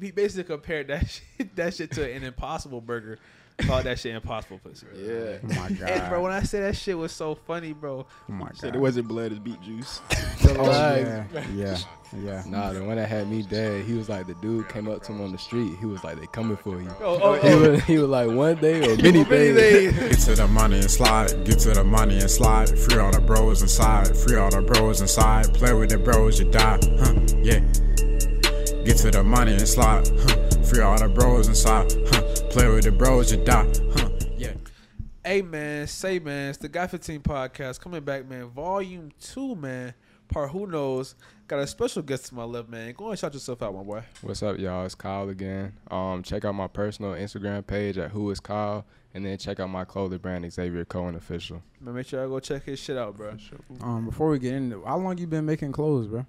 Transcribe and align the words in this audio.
he 0.00 0.10
basically 0.10 0.44
compared 0.44 0.88
that 0.88 1.08
shit, 1.38 1.56
that 1.56 1.74
shit 1.74 1.90
to 1.92 2.12
an 2.12 2.22
impossible 2.24 2.80
burger. 2.80 3.18
Called 3.62 3.84
that 3.84 3.98
shit 3.98 4.14
impossible 4.14 4.58
pussy. 4.62 4.84
Bro. 4.92 5.00
Yeah. 5.02 5.38
Oh 5.42 5.46
my 5.62 5.70
god. 5.70 5.88
And 5.90 6.10
bro, 6.10 6.22
when 6.22 6.32
I 6.32 6.42
said 6.42 6.62
that 6.64 6.76
shit 6.76 6.98
was 6.98 7.10
so 7.10 7.34
funny, 7.34 7.72
bro. 7.72 8.04
oh 8.28 8.32
my 8.32 8.50
Said 8.52 8.74
it 8.76 8.78
wasn't 8.78 9.08
blood, 9.08 9.32
it's 9.32 9.38
beet 9.38 9.58
juice. 9.62 10.02
Oh, 10.58 10.70
yeah. 10.70 11.24
Yeah. 11.54 11.76
Yeah. 12.22 12.42
Nah, 12.46 12.72
the 12.72 12.84
one 12.84 12.96
that 12.96 13.08
had 13.08 13.28
me 13.28 13.42
dead, 13.42 13.84
he 13.84 13.94
was 13.94 14.08
like 14.10 14.26
the 14.26 14.34
dude 14.34 14.68
came 14.68 14.88
up 14.88 15.02
to 15.04 15.12
him 15.12 15.22
on 15.22 15.32
the 15.32 15.38
street. 15.38 15.72
He 15.80 15.86
was 15.86 16.04
like, 16.04 16.20
"They 16.20 16.26
coming 16.28 16.56
for 16.56 16.80
you." 16.80 16.88
Oh, 17.00 17.18
oh, 17.20 17.34
He 17.34 17.54
was, 17.68 17.82
he 17.84 17.98
was 17.98 18.08
like, 18.08 18.30
"One 18.30 18.54
day 18.56 18.76
or 18.78 18.96
many 18.96 19.02
Many 19.02 19.24
days." 19.24 19.56
days. 19.56 19.98
Get 19.98 20.18
to 20.20 20.34
the 20.42 20.46
money 20.48 20.76
and 20.78 20.90
slide, 20.90 21.44
get 21.44 21.58
to 21.60 21.70
the 21.72 21.82
money 21.82 22.18
and 22.18 22.30
slide. 22.30 22.68
Free 22.78 22.98
all 22.98 23.10
the 23.10 23.20
bros 23.20 23.60
inside, 23.62 24.16
free 24.16 24.36
all 24.36 24.50
the 24.50 24.62
bros 24.62 25.00
inside. 25.00 25.52
Play 25.54 25.72
with 25.72 25.90
the 25.90 25.98
bros, 25.98 26.38
you 26.38 26.48
die, 26.50 26.78
huh? 27.00 27.14
Yeah. 27.42 27.60
Get 28.86 28.98
to 28.98 29.10
the 29.10 29.24
money 29.24 29.50
and 29.50 29.66
slide, 29.66 30.06
huh? 30.06 30.62
Free 30.62 30.80
all 30.80 30.96
the 30.96 31.08
bros 31.08 31.48
inside, 31.48 31.92
huh? 32.06 32.22
Play 32.50 32.68
with 32.68 32.84
the 32.84 32.92
bros, 32.92 33.32
you 33.32 33.44
die, 33.44 33.66
huh? 33.96 34.10
Yeah. 34.38 34.52
Hey 35.24 35.42
man, 35.42 35.88
say 35.88 36.20
man, 36.20 36.50
it's 36.50 36.58
the 36.58 36.68
Guy 36.68 36.86
15 36.86 37.20
podcast 37.22 37.80
coming 37.80 38.04
back, 38.04 38.28
man. 38.28 38.46
Volume 38.50 39.10
two, 39.20 39.56
man. 39.56 39.92
Part 40.28 40.52
who 40.52 40.68
knows. 40.68 41.16
Got 41.48 41.58
a 41.58 41.66
special 41.66 42.00
guest 42.00 42.26
to 42.26 42.36
my 42.36 42.44
left, 42.44 42.68
man. 42.68 42.94
Go 42.96 43.10
and 43.10 43.18
shout 43.18 43.34
yourself 43.34 43.60
out, 43.60 43.74
my 43.74 43.82
boy. 43.82 44.04
What's 44.22 44.44
up, 44.44 44.56
y'all? 44.56 44.84
It's 44.84 44.94
Kyle 44.94 45.28
again. 45.30 45.72
Um, 45.90 46.22
check 46.22 46.44
out 46.44 46.54
my 46.54 46.68
personal 46.68 47.14
Instagram 47.14 47.66
page 47.66 47.98
at 47.98 48.12
Who 48.12 48.30
Is 48.30 48.38
Kyle, 48.38 48.86
and 49.14 49.26
then 49.26 49.36
check 49.36 49.58
out 49.58 49.68
my 49.68 49.84
clothing 49.84 50.18
brand 50.18 50.52
Xavier 50.52 50.84
Cohen 50.84 51.16
Official. 51.16 51.60
Man, 51.80 51.96
make 51.96 52.06
sure 52.06 52.22
I 52.22 52.28
go 52.28 52.38
check 52.38 52.62
his 52.62 52.78
shit 52.78 52.96
out, 52.96 53.16
bro. 53.16 53.36
Um, 53.80 54.04
before 54.04 54.28
we 54.28 54.38
get 54.38 54.54
into, 54.54 54.84
how 54.84 54.98
long 54.98 55.18
you 55.18 55.26
been 55.26 55.44
making 55.44 55.72
clothes, 55.72 56.06
bro? 56.06 56.24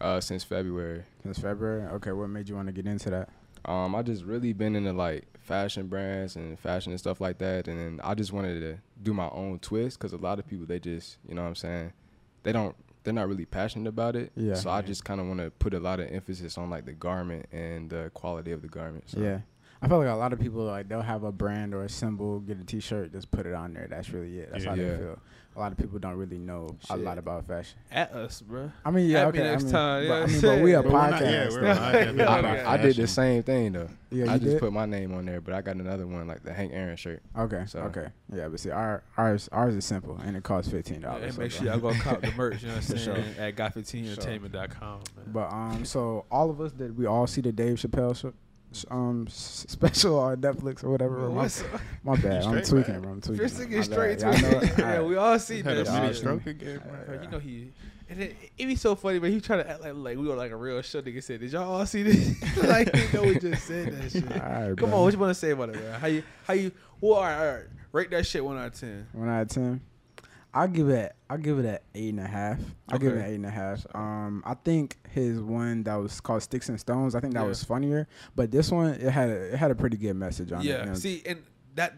Uh, 0.00 0.20
since 0.20 0.42
February. 0.44 1.04
Since 1.22 1.38
February. 1.38 1.82
Okay, 1.92 2.12
what 2.12 2.28
made 2.28 2.48
you 2.48 2.56
want 2.56 2.66
to 2.66 2.72
get 2.72 2.86
into 2.86 3.10
that? 3.10 3.28
Um, 3.64 3.94
I 3.94 4.02
just 4.02 4.24
really 4.24 4.52
been 4.52 4.76
into 4.76 4.92
like 4.92 5.24
fashion 5.38 5.86
brands 5.86 6.36
and 6.36 6.58
fashion 6.58 6.92
and 6.92 6.98
stuff 6.98 7.20
like 7.20 7.38
that, 7.38 7.68
and 7.68 7.78
then 7.78 8.00
I 8.04 8.14
just 8.14 8.32
wanted 8.32 8.60
to 8.60 8.78
do 9.02 9.14
my 9.14 9.28
own 9.30 9.58
twist 9.58 9.98
because 9.98 10.12
a 10.12 10.18
lot 10.18 10.38
of 10.38 10.46
people 10.46 10.66
they 10.66 10.78
just, 10.78 11.18
you 11.28 11.34
know, 11.34 11.42
what 11.42 11.48
I'm 11.48 11.54
saying, 11.54 11.92
they 12.42 12.52
don't, 12.52 12.76
they're 13.04 13.14
not 13.14 13.28
really 13.28 13.46
passionate 13.46 13.88
about 13.88 14.16
it. 14.16 14.32
Yeah. 14.36 14.54
So 14.54 14.70
I 14.70 14.82
just 14.82 15.04
kind 15.04 15.20
of 15.20 15.26
want 15.26 15.40
to 15.40 15.50
put 15.50 15.74
a 15.74 15.80
lot 15.80 16.00
of 16.00 16.10
emphasis 16.10 16.58
on 16.58 16.70
like 16.70 16.84
the 16.84 16.92
garment 16.92 17.46
and 17.52 17.88
the 17.88 18.10
quality 18.14 18.52
of 18.52 18.62
the 18.62 18.68
garment. 18.68 19.04
So. 19.08 19.20
Yeah. 19.20 19.38
I 19.84 19.88
feel 19.88 19.98
like 19.98 20.08
a 20.08 20.14
lot 20.14 20.32
of 20.32 20.40
people 20.40 20.64
like 20.64 20.88
they'll 20.88 21.02
have 21.02 21.24
a 21.24 21.32
brand 21.32 21.74
or 21.74 21.82
a 21.84 21.88
symbol, 21.88 22.40
get 22.40 22.58
a 22.58 22.64
T-shirt, 22.64 23.12
just 23.12 23.30
put 23.30 23.46
it 23.46 23.52
on 23.54 23.74
there. 23.74 23.86
That's 23.88 24.10
really 24.10 24.38
it. 24.40 24.50
That's 24.52 24.64
how 24.64 24.74
Yeah. 24.74 24.88
they 24.92 24.96
feel. 24.96 25.18
A 25.56 25.60
lot 25.60 25.70
of 25.70 25.78
people 25.78 26.00
don't 26.00 26.16
really 26.16 26.38
know 26.38 26.74
a 26.90 26.96
lot 26.96 27.16
about 27.16 27.46
fashion. 27.46 27.78
At 27.92 28.10
us, 28.12 28.40
bro. 28.40 28.72
I 28.84 28.90
mean, 28.90 29.08
yeah, 29.08 29.28
At 29.28 29.34
me 29.34 29.38
next 29.38 29.62
I 29.62 29.66
mean, 29.66 29.72
time, 29.72 30.02
you 30.02 30.08
know 30.08 30.14
but, 30.14 30.22
I 30.22 30.26
mean, 30.32 30.40
but 30.40 30.60
we 30.62 30.72
a? 30.74 30.82
But 30.82 30.92
we're 30.92 31.10
not- 31.10 31.20
yeah, 31.20 31.46
podcast. 31.46 31.52
we're 31.52 31.60
though. 31.60 31.70
a 31.70 31.74
podcast. 31.76 32.18
Yeah, 32.18 32.68
I. 32.68 32.72
I 32.74 32.76
did 32.78 32.96
the 32.96 33.06
same 33.06 33.42
thing 33.44 33.72
though. 33.72 33.88
Yeah, 34.10 34.24
I 34.32 34.38
just 34.38 34.42
did? 34.50 34.60
put 34.60 34.72
my 34.72 34.86
name 34.86 35.14
on 35.14 35.24
there, 35.26 35.40
but 35.40 35.54
I 35.54 35.62
got 35.62 35.76
another 35.76 36.08
one 36.08 36.26
like 36.26 36.42
the 36.42 36.52
Hank 36.52 36.72
Aaron 36.74 36.96
shirt. 36.96 37.22
Okay. 37.38 37.64
So- 37.68 37.80
Okay. 37.82 38.08
Yeah, 38.34 38.48
but 38.48 38.58
see, 38.58 38.70
our 38.70 39.04
ours 39.16 39.48
ours 39.52 39.76
is 39.76 39.84
simple 39.84 40.18
and 40.24 40.36
it 40.36 40.42
costs 40.42 40.72
fifteen 40.72 41.02
Yeah, 41.02 41.08
dollars. 41.12 41.28
and 41.36 41.38
make 41.38 41.52
sure 41.52 41.66
y'all 41.66 41.78
go 41.78 41.92
cop 42.00 42.20
the 42.20 42.32
merch, 42.32 42.62
you 42.62 42.68
know 42.68 42.74
what 42.74 42.82
I'm 42.90 42.90
For 42.96 42.98
sure. 42.98 43.14
saying? 43.14 43.36
At 43.38 43.54
guy15entertainment.com, 43.54 45.00
man. 45.16 45.26
But 45.32 45.52
um, 45.52 45.84
so 45.84 46.24
all 46.32 46.50
of 46.50 46.60
us 46.60 46.72
did 46.72 46.98
we 46.98 47.06
all 47.06 47.28
see 47.28 47.42
the 47.42 47.52
Dave 47.52 47.76
Chappelle 47.76 48.16
sh- 48.16 48.20
sh- 48.26 48.32
um 48.90 49.26
special 49.28 50.18
on 50.26 50.36
Netflix 50.38 50.82
or 50.84 50.90
whatever? 50.90 51.28
My, 51.28 51.48
my 52.02 52.16
bad. 52.20 52.44
I'm 52.44 52.64
straight, 52.64 52.84
tweaking, 52.84 53.00
bro. 53.02 53.12
I'm 53.12 53.20
tweaking. 53.20 53.38
You're 53.40 53.48
sticking 53.48 53.82
straight 53.82 54.18
to 54.20 54.26
bad. 54.26 54.42
Yeah, 54.42 54.50
know- 54.50 54.62
yeah, 54.78 55.00
we 55.08 55.16
all 55.16 55.38
see 55.38 55.62
Had 55.62 55.78
a 55.78 55.92
mini 56.00 56.14
stroke 56.14 56.46
again. 56.46 56.80
Bro, 57.06 57.20
you 57.22 57.28
know 57.28 57.38
he, 57.38 57.72
and 58.08 58.20
it, 58.20 58.36
it 58.58 58.66
be 58.66 58.76
so 58.76 58.94
funny, 58.94 59.18
but 59.18 59.30
he 59.30 59.40
trying 59.40 59.64
to 59.64 59.70
act 59.70 59.80
like 59.80 59.94
like 59.94 60.18
we 60.18 60.26
were 60.26 60.34
like 60.36 60.50
a 60.50 60.56
real 60.56 60.80
show. 60.82 61.00
Nigga 61.02 61.22
said, 61.22 61.40
"Did 61.40 61.52
y'all 61.52 61.70
all 61.72 61.86
see 61.86 62.02
this?" 62.02 62.56
like 62.64 62.94
you 62.94 63.08
know 63.12 63.22
we 63.24 63.38
just 63.38 63.66
said 63.66 63.92
that 63.92 64.12
shit. 64.12 64.30
Alright, 64.30 64.76
Come 64.76 64.90
bro. 64.90 64.98
on, 64.98 65.04
what 65.04 65.12
you 65.12 65.18
want 65.18 65.30
to 65.30 65.34
say 65.34 65.50
about 65.50 65.70
it, 65.70 65.76
man? 65.76 66.00
How 66.00 66.06
you 66.08 66.22
how 66.44 66.54
you? 66.54 66.72
Well, 67.00 67.14
all 67.14 67.22
right, 67.22 67.38
all 67.46 67.54
right. 67.54 67.64
Rate 67.92 68.10
that 68.10 68.26
shit 68.26 68.44
one 68.44 68.58
out 68.58 68.66
of 68.66 68.80
ten. 68.80 69.06
One 69.12 69.28
out 69.28 69.42
of 69.42 69.48
ten. 69.48 69.80
I'll 70.54 70.68
give 70.68 70.88
it. 70.88 71.14
I'll 71.28 71.36
give 71.38 71.58
it 71.58 71.64
an 71.64 71.78
eight 71.94 72.10
and 72.10 72.20
a 72.20 72.26
half. 72.26 72.60
I'll 72.88 72.98
give 72.98 73.12
it 73.12 73.18
an 73.18 73.24
eight 73.26 73.34
and 73.34 73.46
a 73.46 73.50
half. 73.50 73.84
Um, 73.94 74.42
I 74.46 74.54
think 74.54 74.96
his 75.10 75.40
one 75.40 75.82
that 75.82 75.96
was 75.96 76.20
called 76.20 76.42
Sticks 76.42 76.68
and 76.68 76.78
Stones. 76.78 77.14
I 77.16 77.20
think 77.20 77.34
that 77.34 77.40
Yeah. 77.42 77.46
was 77.48 77.64
funnier. 77.64 78.06
But 78.36 78.50
this 78.52 78.70
one, 78.70 78.94
it 78.94 79.10
had 79.10 79.30
a, 79.30 79.52
it 79.52 79.56
had 79.56 79.70
a 79.70 79.74
pretty 79.74 79.96
good 79.96 80.14
message 80.14 80.52
on 80.52 80.60
it. 80.60 80.66
Yeah. 80.66 80.94
See, 80.94 81.22
and 81.26 81.42
that 81.74 81.94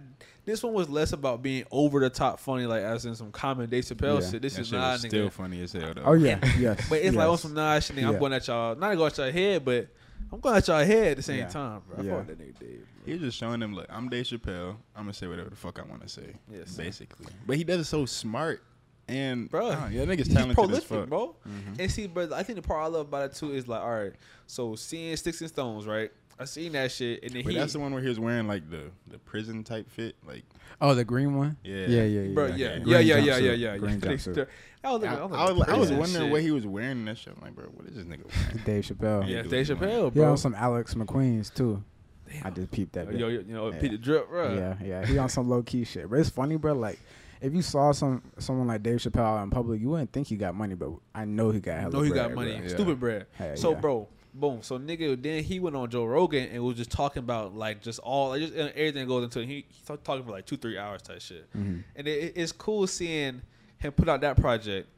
this 0.47 0.63
one 0.63 0.73
was 0.73 0.89
less 0.89 1.13
about 1.13 1.43
being 1.43 1.65
over 1.71 2.01
the 2.01 2.09
top 2.09 2.41
funny, 2.41 2.65
like 2.67 2.83
as 2.83 3.05
in 3.05 3.15
some 3.15 3.31
common 3.31 3.69
Dave 3.69 3.85
Chappelle 3.85 4.23
Yeah. 4.23 4.31
shit. 4.31 4.41
This 4.43 4.55
That 4.55 4.61
is 4.63 4.69
shit 4.69 4.79
not 4.79 4.93
was 4.93 5.05
nigga. 5.05 5.09
still 5.09 5.31
funny 5.31 5.63
as 5.63 5.73
hell 5.73 5.93
though. 5.95 6.03
Oh 6.07 6.13
yeah, 6.15 6.39
yes. 6.59 6.87
But 6.89 7.01
it's 7.03 7.15
like 7.15 7.29
on 7.29 7.37
some 7.37 7.53
nah 7.53 7.79
shit. 7.81 7.97
Nigga, 7.97 8.07
I'm 8.07 8.13
Yeah. 8.15 8.19
going 8.21 8.33
at 8.33 8.47
y'all. 8.47 8.75
Not 8.75 8.97
going 8.97 9.11
at 9.13 9.19
y'all 9.19 9.33
head, 9.33 9.65
but 9.67 9.89
I'm 10.33 10.41
going 10.41 10.57
at 10.57 10.67
y'all 10.69 10.85
head 10.85 11.09
at 11.09 11.17
the 11.19 11.23
same 11.23 11.39
Yeah. 11.41 11.49
time, 11.49 11.83
bro. 11.87 11.99
I 11.99 12.03
Yeah. 12.03 12.17
fuck 12.17 12.27
that 12.29 12.39
nigga 12.39 12.59
Dave. 12.59 12.87
He 13.05 13.13
was 13.13 13.21
just 13.21 13.39
showing 13.39 13.61
them, 13.61 13.75
look, 13.75 13.87
I'm 13.89 14.09
Dave 14.09 14.25
Chappelle. 14.27 14.77
I'm 14.95 15.03
gonna 15.05 15.13
say 15.15 15.27
whatever 15.27 15.51
the 15.51 15.57
fuck 15.57 15.79
I 15.79 15.83
want 15.83 16.03
to 16.03 16.09
say. 16.09 16.35
Yes. 16.51 16.77
basically. 16.77 17.27
But 17.47 17.57
he 17.57 17.65
does 17.65 17.81
it 17.81 17.85
so 17.85 18.07
smart 18.07 18.63
and 19.09 19.49
Bro, 19.49 19.69
uh, 19.69 19.89
yeah, 19.93 20.05
that 20.05 20.09
nigga's 20.19 20.27
He's 20.27 20.37
talented 20.37 20.71
as 20.73 20.83
fuck. 20.85 21.09
bro. 21.09 21.37
And 21.79 21.91
see, 21.91 22.09
but 22.09 22.33
I 22.33 22.43
think 22.43 22.57
the 22.57 22.63
part 22.63 22.83
I 22.83 22.87
love 22.89 23.07
about 23.09 23.31
it 23.31 23.37
too 23.37 23.53
is 23.53 23.69
like, 23.69 23.81
all 23.81 24.03
right, 24.03 24.13
so 24.49 24.75
seeing 24.75 25.17
Sticks 25.17 25.41
and 25.41 25.49
Stones, 25.49 25.87
right? 25.87 26.11
I 26.39 26.45
seen 26.45 26.73
that 26.73 26.91
shit, 26.93 27.23
and 27.23 27.33
then 27.33 27.45
But 27.45 27.53
he, 27.55 27.59
that's 27.59 27.73
the 27.73 27.79
one 27.79 27.93
where 27.95 28.03
he 28.03 28.09
was 28.11 28.21
wearing 28.21 28.47
like 28.47 28.69
the 28.69 28.91
the 29.07 29.19
prison 29.19 29.65
type 29.65 29.89
fit, 29.89 30.17
like 30.27 30.43
Oh, 30.83 30.95
the 30.95 31.05
green 31.05 31.35
one. 31.37 31.57
Yeah. 31.65 31.87
yeah, 31.87 32.03
yeah, 32.03 32.21
yeah. 32.23 32.35
bro, 32.35 32.45
okay. 32.47 32.57
yeah, 32.57 32.67
yeah, 32.75 32.79
Green 32.81 32.89
yeah, 32.91 32.99
yeah, 32.99 33.17
jumpsuit. 33.17 33.43
yeah, 33.43 33.53
yeah, 33.53 33.77
Green 33.79 34.01
yeah. 34.37 34.45
Jumpsuit. 34.87 35.07
I 35.09 35.25
was, 35.25 35.33
I, 35.33 35.45
I 35.45 35.51
was, 35.53 35.69
I 35.69 35.77
was 35.77 35.91
wondering 35.93 36.25
shit. 36.27 36.31
what 36.33 36.43
he 36.43 36.51
was 36.51 36.67
wearing 36.67 36.91
in 36.93 37.05
that 37.07 37.19
shit. 37.19 37.35
I'm 37.37 37.43
like, 37.43 37.55
bro, 37.55 37.67
what 37.67 37.87
is 37.87 37.95
this 37.97 38.05
nigga 38.05 38.25
wearing? 38.27 38.65
Dave 38.65 38.85
Chappelle. 38.85 39.29
Yeah, 39.29 39.43
Dave 39.43 39.69
what 39.69 39.69
you 39.69 39.77
Chappelle, 39.77 40.13
He 40.13 40.21
bro. 40.21 40.31
on 40.31 40.37
some 40.39 40.55
Alex 40.55 40.95
McQueen's 40.95 41.51
too. 41.51 41.83
Damn. 42.29 42.47
I 42.47 42.51
just 42.51 42.71
peeped 42.73 42.93
that. 42.95 43.07
Yo, 43.07 43.11
bit. 43.13 43.21
yo, 43.21 43.29
you 43.29 43.45
know, 43.55 43.71
Yeah. 43.73 43.79
Pete 43.79 43.91
the 43.93 43.99
Drip, 43.99 44.29
bro. 44.29 44.55
Yeah, 44.55 44.75
yeah. 44.85 45.07
He 45.07 45.17
on 45.19 45.29
some 45.29 45.49
low 45.49 45.63
key 45.63 45.85
shit. 45.85 46.11
But 46.11 46.19
it's 46.19 46.29
funny, 46.31 46.57
bro. 46.57 46.73
Like, 46.75 46.99
if 47.41 47.55
you 47.55 47.63
saw 47.63 47.93
some 47.93 48.23
someone 48.39 48.67
like 48.67 48.83
Dave 48.83 48.99
Chappelle 48.99 49.43
in 49.43 49.51
public, 49.51 49.81
you 49.81 49.91
wouldn't 49.91 50.13
think 50.13 50.27
he 50.27 50.37
got 50.37 50.55
money, 50.55 50.75
but 50.75 50.91
I 51.15 51.25
know 51.25 51.51
he 51.51 51.61
got. 51.61 51.77
I 51.77 51.81
hella 51.83 51.93
know 51.93 52.03
he 52.03 52.11
bread, 52.11 52.29
got 52.31 52.35
money, 52.35 52.53
bro. 52.55 52.63
Yeah. 52.63 52.69
stupid 52.69 52.99
bread. 53.01 53.27
Hell 53.33 53.57
so, 53.57 53.71
yeah. 53.73 53.81
bro, 53.81 54.09
boom. 54.35 54.63
So, 54.63 54.77
nigga, 54.79 55.23
then 55.23 55.45
he 55.45 55.61
went 55.61 55.77
on 55.77 55.89
Joe 55.89 56.05
Rogan 56.05 56.49
and 56.49 56.65
was 56.65 56.77
just 56.77 56.91
talking 56.91 57.21
about 57.21 57.55
like 57.55 57.81
just 57.81 58.01
all, 58.01 58.31
like, 58.31 58.41
just 58.41 58.55
uh, 58.57 58.71
everything 58.75 59.07
goes 59.07 59.23
into. 59.23 59.41
it. 59.41 59.47
He, 59.47 59.55
he 59.69 59.81
talk- 59.87 60.03
talking 60.03 60.25
for 60.25 60.33
like 60.33 60.47
two, 60.47 60.57
three 60.57 60.79
hours 60.79 61.03
type 61.03 61.21
shit. 61.21 61.47
Mhm. 61.57 61.85
And 61.95 62.09
it, 62.09 62.33
it's 62.35 62.51
cool 62.51 62.87
seeing 62.89 63.41
him 63.79 63.93
put 63.93 64.09
out 64.09 64.21
that 64.23 64.37
project. 64.37 64.89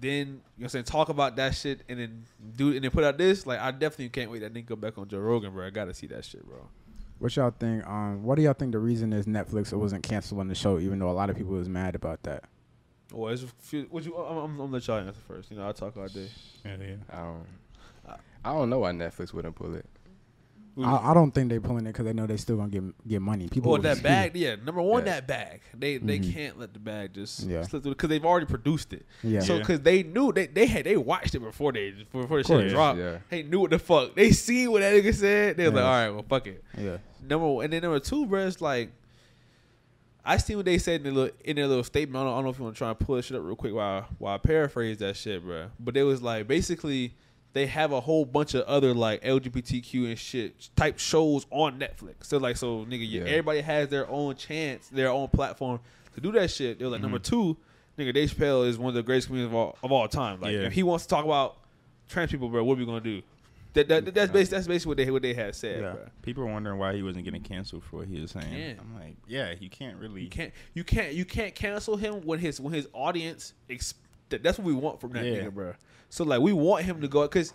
Then 0.00 0.10
you 0.10 0.24
know 0.24 0.40
what 0.56 0.64
I'm 0.64 0.68
saying, 0.70 0.84
talk 0.84 1.08
about 1.08 1.36
that 1.36 1.54
shit, 1.54 1.82
and 1.88 1.98
then 1.98 2.24
do 2.56 2.72
and 2.72 2.82
then 2.82 2.90
put 2.90 3.04
out 3.04 3.18
this. 3.18 3.46
Like, 3.46 3.60
I 3.60 3.70
definitely 3.70 4.08
can't 4.08 4.30
wait 4.30 4.40
that 4.40 4.52
nigga 4.52 4.66
go 4.66 4.76
back 4.76 4.98
on 4.98 5.08
Joe 5.08 5.18
Rogan, 5.18 5.52
bro. 5.52 5.66
I 5.66 5.70
gotta 5.70 5.94
see 5.94 6.06
that 6.08 6.24
shit, 6.24 6.44
bro. 6.44 6.68
What 7.18 7.36
y'all 7.36 7.52
think? 7.56 7.86
Um, 7.86 8.24
what 8.24 8.34
do 8.34 8.42
y'all 8.42 8.52
think 8.52 8.72
the 8.72 8.80
reason 8.80 9.12
is 9.12 9.26
Netflix 9.26 9.72
wasn't 9.72 10.02
canceling 10.02 10.48
the 10.48 10.56
show, 10.56 10.80
even 10.80 10.98
though 10.98 11.10
a 11.10 11.12
lot 11.12 11.30
of 11.30 11.36
people 11.36 11.52
was 11.52 11.68
mad 11.68 11.94
about 11.94 12.22
that? 12.24 12.44
Well, 13.12 13.32
it's 13.32 13.44
a 13.44 13.48
few, 13.60 13.86
what 13.90 14.04
you? 14.04 14.16
I'm, 14.16 14.38
I'm, 14.38 14.44
I'm 14.44 14.56
gonna 14.56 14.72
let 14.72 14.86
y'all 14.86 14.98
answer 14.98 15.20
first. 15.28 15.50
You 15.50 15.58
know, 15.58 15.68
I 15.68 15.72
talk 15.72 15.96
all 15.96 16.08
day. 16.08 16.28
Yeah, 16.64 16.76
yeah. 16.80 16.94
I 17.10 17.16
don't, 17.16 17.46
I 18.44 18.52
don't 18.52 18.70
know 18.70 18.80
why 18.80 18.90
Netflix 18.90 19.32
wouldn't 19.32 19.54
pull 19.54 19.74
it. 19.74 19.86
I, 20.82 21.10
I 21.10 21.14
don't 21.14 21.32
think 21.32 21.50
they're 21.50 21.60
pulling 21.60 21.84
it 21.84 21.90
because 21.90 22.06
they 22.06 22.14
know 22.14 22.26
they 22.26 22.38
still 22.38 22.56
gonna 22.56 22.70
get 22.70 22.82
get 23.06 23.20
money. 23.20 23.46
People, 23.48 23.72
Well, 23.72 23.82
was- 23.82 23.96
that 23.98 24.02
bag, 24.02 24.34
yeah. 24.34 24.54
Number 24.56 24.80
one, 24.80 25.04
Yeah. 25.04 25.12
that 25.14 25.26
bag. 25.26 25.60
They 25.78 25.98
they 25.98 26.18
Mhm. 26.18 26.32
can't 26.32 26.58
let 26.58 26.72
the 26.72 26.78
bag 26.78 27.12
just 27.12 27.42
Yeah. 27.46 27.62
slip 27.62 27.82
through 27.82 27.92
because 27.92 28.08
they've 28.08 28.24
already 28.24 28.46
produced 28.46 28.92
it. 28.94 29.04
Yeah. 29.22 29.40
So 29.40 29.58
because 29.58 29.80
they 29.80 30.02
knew 30.02 30.32
they 30.32 30.46
they 30.46 30.64
had 30.66 30.84
they 30.86 30.96
watched 30.96 31.34
it 31.34 31.40
before 31.40 31.72
they 31.72 31.90
before 32.10 32.38
the 32.38 32.44
shit 32.44 32.46
course. 32.46 32.72
dropped. 32.72 32.98
Yeah. 32.98 33.18
They 33.28 33.42
knew 33.42 33.60
what 33.60 33.70
the 33.70 33.78
fuck. 33.78 34.14
They 34.14 34.30
see 34.32 34.66
what 34.66 34.80
that 34.80 34.94
nigga 34.94 35.14
said. 35.14 35.56
They 35.58 35.64
was 35.64 35.74
like, 35.74 35.84
all 35.84 35.90
right, 35.90 36.10
well, 36.10 36.24
fuck 36.28 36.46
it. 36.46 36.64
yeah, 36.78 36.96
Number 37.28 37.46
one, 37.48 37.64
and 37.64 37.72
then 37.74 37.82
number 37.82 38.00
two, 38.00 38.24
bro, 38.26 38.46
it's 38.46 38.60
like 38.62 38.90
I 40.24 40.36
see 40.36 40.54
what 40.54 40.64
they 40.64 40.78
said 40.78 40.96
in 41.00 41.02
their 41.02 41.12
little 41.12 41.36
in 41.44 41.56
their 41.56 41.66
little 41.66 41.84
statement. 41.84 42.16
I 42.16 42.24
don't, 42.24 42.32
I 42.32 42.36
don't 42.36 42.44
know 42.44 42.50
if 42.50 42.58
you 42.58 42.64
want 42.64 42.76
to 42.76 42.78
try 42.78 42.88
and 42.90 42.98
pull 42.98 43.16
this 43.16 43.26
shit 43.26 43.36
up 43.36 43.42
real 43.44 43.56
quick 43.56 43.74
while 43.74 44.06
while 44.18 44.34
I 44.36 44.38
paraphrase 44.38 44.98
that 44.98 45.16
shit, 45.16 45.42
bro. 45.44 45.66
But 45.80 45.96
it 45.96 46.04
was 46.04 46.22
like 46.22 46.46
basically 46.46 47.12
they 47.52 47.66
have 47.66 47.92
a 47.92 48.00
whole 48.00 48.24
bunch 48.24 48.54
of 48.54 48.62
other 48.62 48.94
like 48.94 49.22
LGBTQ 49.22 50.06
and 50.08 50.18
shit 50.18 50.70
type 50.76 50.98
shows 50.98 51.46
on 51.50 51.78
Netflix. 51.78 52.26
So 52.26 52.38
like 52.38 52.56
so 52.56 52.84
nigga, 52.84 53.08
yeah. 53.08 53.22
Yeah. 53.22 53.30
everybody 53.30 53.60
has 53.60 53.88
their 53.88 54.08
own 54.08 54.36
chance, 54.36 54.88
their 54.88 55.10
own 55.10 55.28
platform 55.28 55.80
to 56.14 56.20
do 56.20 56.32
that 56.32 56.50
shit. 56.50 56.78
They're 56.78 56.88
like 56.88 57.00
number 57.00 57.18
mm-hmm. 57.18 57.54
two, 57.54 57.56
nigga, 57.98 58.14
Dave 58.14 58.30
Chappelle 58.30 58.66
is 58.66 58.78
one 58.78 58.88
of 58.88 58.94
the 58.94 59.02
greatest 59.02 59.28
comedians 59.28 59.52
of 59.52 59.54
all, 59.54 59.78
of 59.82 59.92
all 59.92 60.08
time. 60.08 60.40
Like 60.40 60.52
Yeah. 60.52 60.60
if 60.60 60.72
he 60.72 60.82
wants 60.82 61.04
to 61.04 61.10
talk 61.10 61.24
about 61.24 61.56
trans 62.08 62.30
people, 62.30 62.48
bro, 62.48 62.64
what 62.64 62.74
are 62.74 62.80
we 62.80 62.86
gonna 62.86 63.00
do? 63.00 63.22
That, 63.74 63.88
that, 63.88 64.14
that's 64.14 64.30
basically 64.30 64.56
that's 64.58 64.66
basically 64.68 64.90
what 64.90 64.96
they 64.98 65.10
what 65.10 65.22
they 65.22 65.34
had 65.34 65.54
said, 65.54 65.80
Yeah. 65.80 65.92
bro. 65.92 66.06
People 66.22 66.44
were 66.44 66.52
wondering 66.52 66.78
why 66.78 66.94
he 66.94 67.02
wasn't 67.02 67.24
getting 67.24 67.42
canceled 67.42 67.84
for 67.84 67.98
what 67.98 68.08
he 68.08 68.20
was 68.20 68.30
saying. 68.30 68.52
Yeah. 68.52 68.74
I'm 68.78 68.94
like, 68.98 69.16
yeah, 69.26 69.54
you 69.58 69.70
can't 69.70 69.96
really. 69.96 70.22
You 70.22 70.28
can't 70.28 70.52
you 70.74 70.84
can't 70.84 71.12
you 71.14 71.24
can't 71.24 71.54
cancel 71.54 71.96
him 71.96 72.22
when 72.26 72.38
his 72.38 72.60
when 72.60 72.74
his 72.74 72.86
audience 72.92 73.54
ex- 73.70 73.94
that- 74.32 74.42
that's 74.42 74.58
what 74.58 74.66
we 74.66 74.74
want 74.74 75.00
from 75.00 75.12
that 75.12 75.24
Yeah. 75.24 75.36
nigga, 75.44 75.52
bro. 75.54 75.74
So 76.10 76.24
like 76.24 76.40
we 76.40 76.52
want 76.52 76.84
him 76.84 77.00
to 77.00 77.08
go 77.08 77.22
because, 77.22 77.54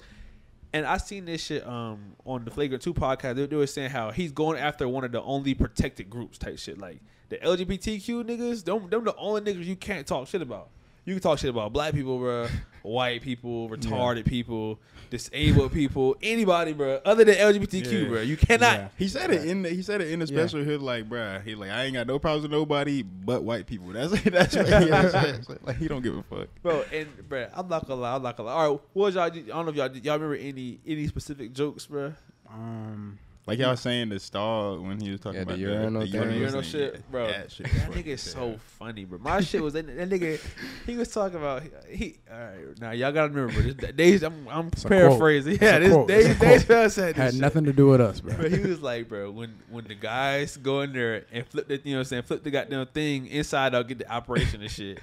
and 0.73 0.85
I 0.85 0.97
seen 0.97 1.25
this 1.25 1.43
shit 1.43 1.65
um 1.67 2.15
on 2.25 2.43
the 2.45 2.51
Flagrant 2.51 2.81
Two 2.83 2.93
podcast. 2.93 3.35
They, 3.35 3.45
they 3.45 3.55
were 3.55 3.67
saying 3.67 3.91
how 3.91 4.11
he's 4.11 4.31
going 4.31 4.57
after 4.59 4.87
one 4.87 5.03
of 5.03 5.11
the 5.11 5.21
only 5.21 5.53
protected 5.53 6.09
groups 6.09 6.37
type 6.37 6.57
shit. 6.57 6.77
Like 6.79 6.99
the 7.29 7.37
LGBTQ 7.37 8.23
niggas, 8.25 8.63
them 8.65 8.89
them 8.89 9.03
the 9.03 9.15
only 9.15 9.41
niggas 9.41 9.65
you 9.65 9.75
can't 9.75 10.07
talk 10.07 10.27
shit 10.27 10.41
about. 10.41 10.69
You 11.07 11.13
can 11.13 11.21
talk 11.23 11.39
shit 11.39 11.49
about 11.49 11.71
black 11.71 11.93
people, 11.93 12.19
bro, 12.19 12.49
white 12.83 13.21
people, 13.21 13.69
retarded 13.69 14.25
people, 14.25 14.77
disabled 15.09 15.71
people, 15.71 16.17
anybody, 16.21 16.73
bro, 16.73 16.99
other 17.05 17.23
than 17.23 17.35
LGBTQ, 17.35 18.03
Yeah. 18.03 18.07
bro. 18.09 18.19
You 18.19 18.35
cannot. 18.35 18.77
Yeah. 18.77 18.87
He 18.97 19.07
said 19.07 19.31
it 19.31 19.45
in 19.45 19.61
the, 19.61 19.69
he 19.69 19.81
said 19.81 20.01
it 20.01 20.11
in 20.11 20.19
the 20.19 20.25
Yeah. 20.25 20.37
special. 20.45 20.65
He 20.65 20.69
was 20.69 20.81
like, 20.81 21.07
bruh, 21.07 21.41
he 21.45 21.55
like 21.55 21.69
I 21.69 21.85
ain't 21.85 21.93
got 21.93 22.07
no 22.07 22.19
problems 22.19 22.43
with 22.43 22.51
nobody 22.51 23.03
but 23.03 23.41
white 23.41 23.67
people. 23.67 23.87
That's 23.93 24.21
that's 24.21 24.55
what 24.57 24.67
he 24.67 24.89
has. 24.89 25.47
like 25.63 25.77
he 25.77 25.87
don't 25.87 26.01
give 26.01 26.17
a 26.17 26.23
fuck. 26.23 26.49
Bro, 26.61 26.83
and 26.91 27.07
bro, 27.29 27.47
I'm 27.55 27.69
not 27.69 27.87
gonna 27.87 28.01
lie, 28.01 28.13
I'm 28.15 28.21
not 28.23 28.35
gonna 28.35 28.49
lie. 28.49 28.55
All 28.55 28.71
right, 28.73 28.81
what 28.91 29.03
was 29.05 29.15
y'all? 29.15 29.23
I 29.23 29.29
don't 29.29 29.47
know 29.47 29.69
if 29.69 29.75
y'all 29.77 29.95
y'all 29.95 30.19
remember 30.19 30.35
any 30.35 30.81
any 30.85 31.07
specific 31.07 31.53
jokes, 31.53 31.85
bro. 31.85 32.13
Um, 32.49 33.17
Like 33.47 33.59
y'all 33.59 33.77
saying 33.77 34.09
the 34.09 34.19
star 34.19 34.75
when 34.77 34.99
he 34.99 35.09
was 35.11 35.21
talking 35.21 35.39
Yeah, 35.39 35.45
the 35.45 35.51
about 35.53 35.59
urinal 35.59 36.01
thing. 36.01 36.11
Urinal 36.13 36.35
urinal 36.37 36.61
shit, 36.61 36.93
thing. 36.95 37.03
bro. 37.09 37.27
That 37.27 37.49
shit. 37.49 37.65
That 37.65 37.91
nigga 37.91 38.07
is 38.07 38.21
so 38.21 38.57
funny, 38.77 39.05
bro. 39.05 39.19
My 39.19 39.39
shit 39.39 39.63
was 39.63 39.71
that, 39.73 39.87
that 39.87 40.09
nigga. 40.09 40.37
He 40.85 40.97
was 40.97 41.07
talking 41.07 41.37
about 41.37 41.63
he. 41.89 42.17
All 42.29 42.37
right, 42.37 42.79
now 42.81 42.91
y'all 42.91 43.13
gotta 43.13 43.31
remember 43.31 43.61
this. 43.73 43.93
Dave, 43.95 44.23
I'm, 44.23 44.47
I'm 44.49 44.69
paraphrasing. 44.69 45.57
Yeah, 45.61 45.77
It's 45.77 45.85
a 45.85 45.87
this 45.87 45.93
quote. 45.93 46.09
It's 46.11 46.25
a 46.25 46.27
Dave, 46.27 46.37
quote. 46.37 46.49
Dave 46.49 46.61
Chappelle 46.67 46.91
said 46.91 47.15
this 47.15 47.23
had 47.23 47.31
shit. 47.33 47.41
nothing 47.41 47.63
to 47.65 47.73
do 47.73 47.87
with 47.87 48.01
us, 48.01 48.19
bro. 48.19 48.35
Bro, 48.35 48.49
he 48.49 48.59
was 48.59 48.81
like, 48.81 49.07
bro, 49.07 49.31
when 49.31 49.55
when 49.69 49.85
the 49.85 49.95
guys 49.95 50.57
go 50.57 50.81
in 50.81 50.91
there 50.91 51.25
and 51.31 51.47
flip 51.47 51.69
the, 51.69 51.77
you 51.83 51.91
know 51.93 51.99
what 51.99 51.99
I'm 51.99 52.05
saying, 52.05 52.23
flip 52.23 52.43
the 52.43 52.51
goddamn 52.51 52.85
thing 52.87 53.27
inside 53.27 53.73
out, 53.73 53.87
get 53.87 53.99
the 53.99 54.11
operation 54.11 54.61
and 54.61 54.69
shit. 54.69 54.99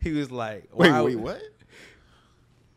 He 0.00 0.12
was 0.12 0.30
like, 0.30 0.68
Wait, 0.72 0.92
wait, 1.02 1.16
what? 1.16 1.42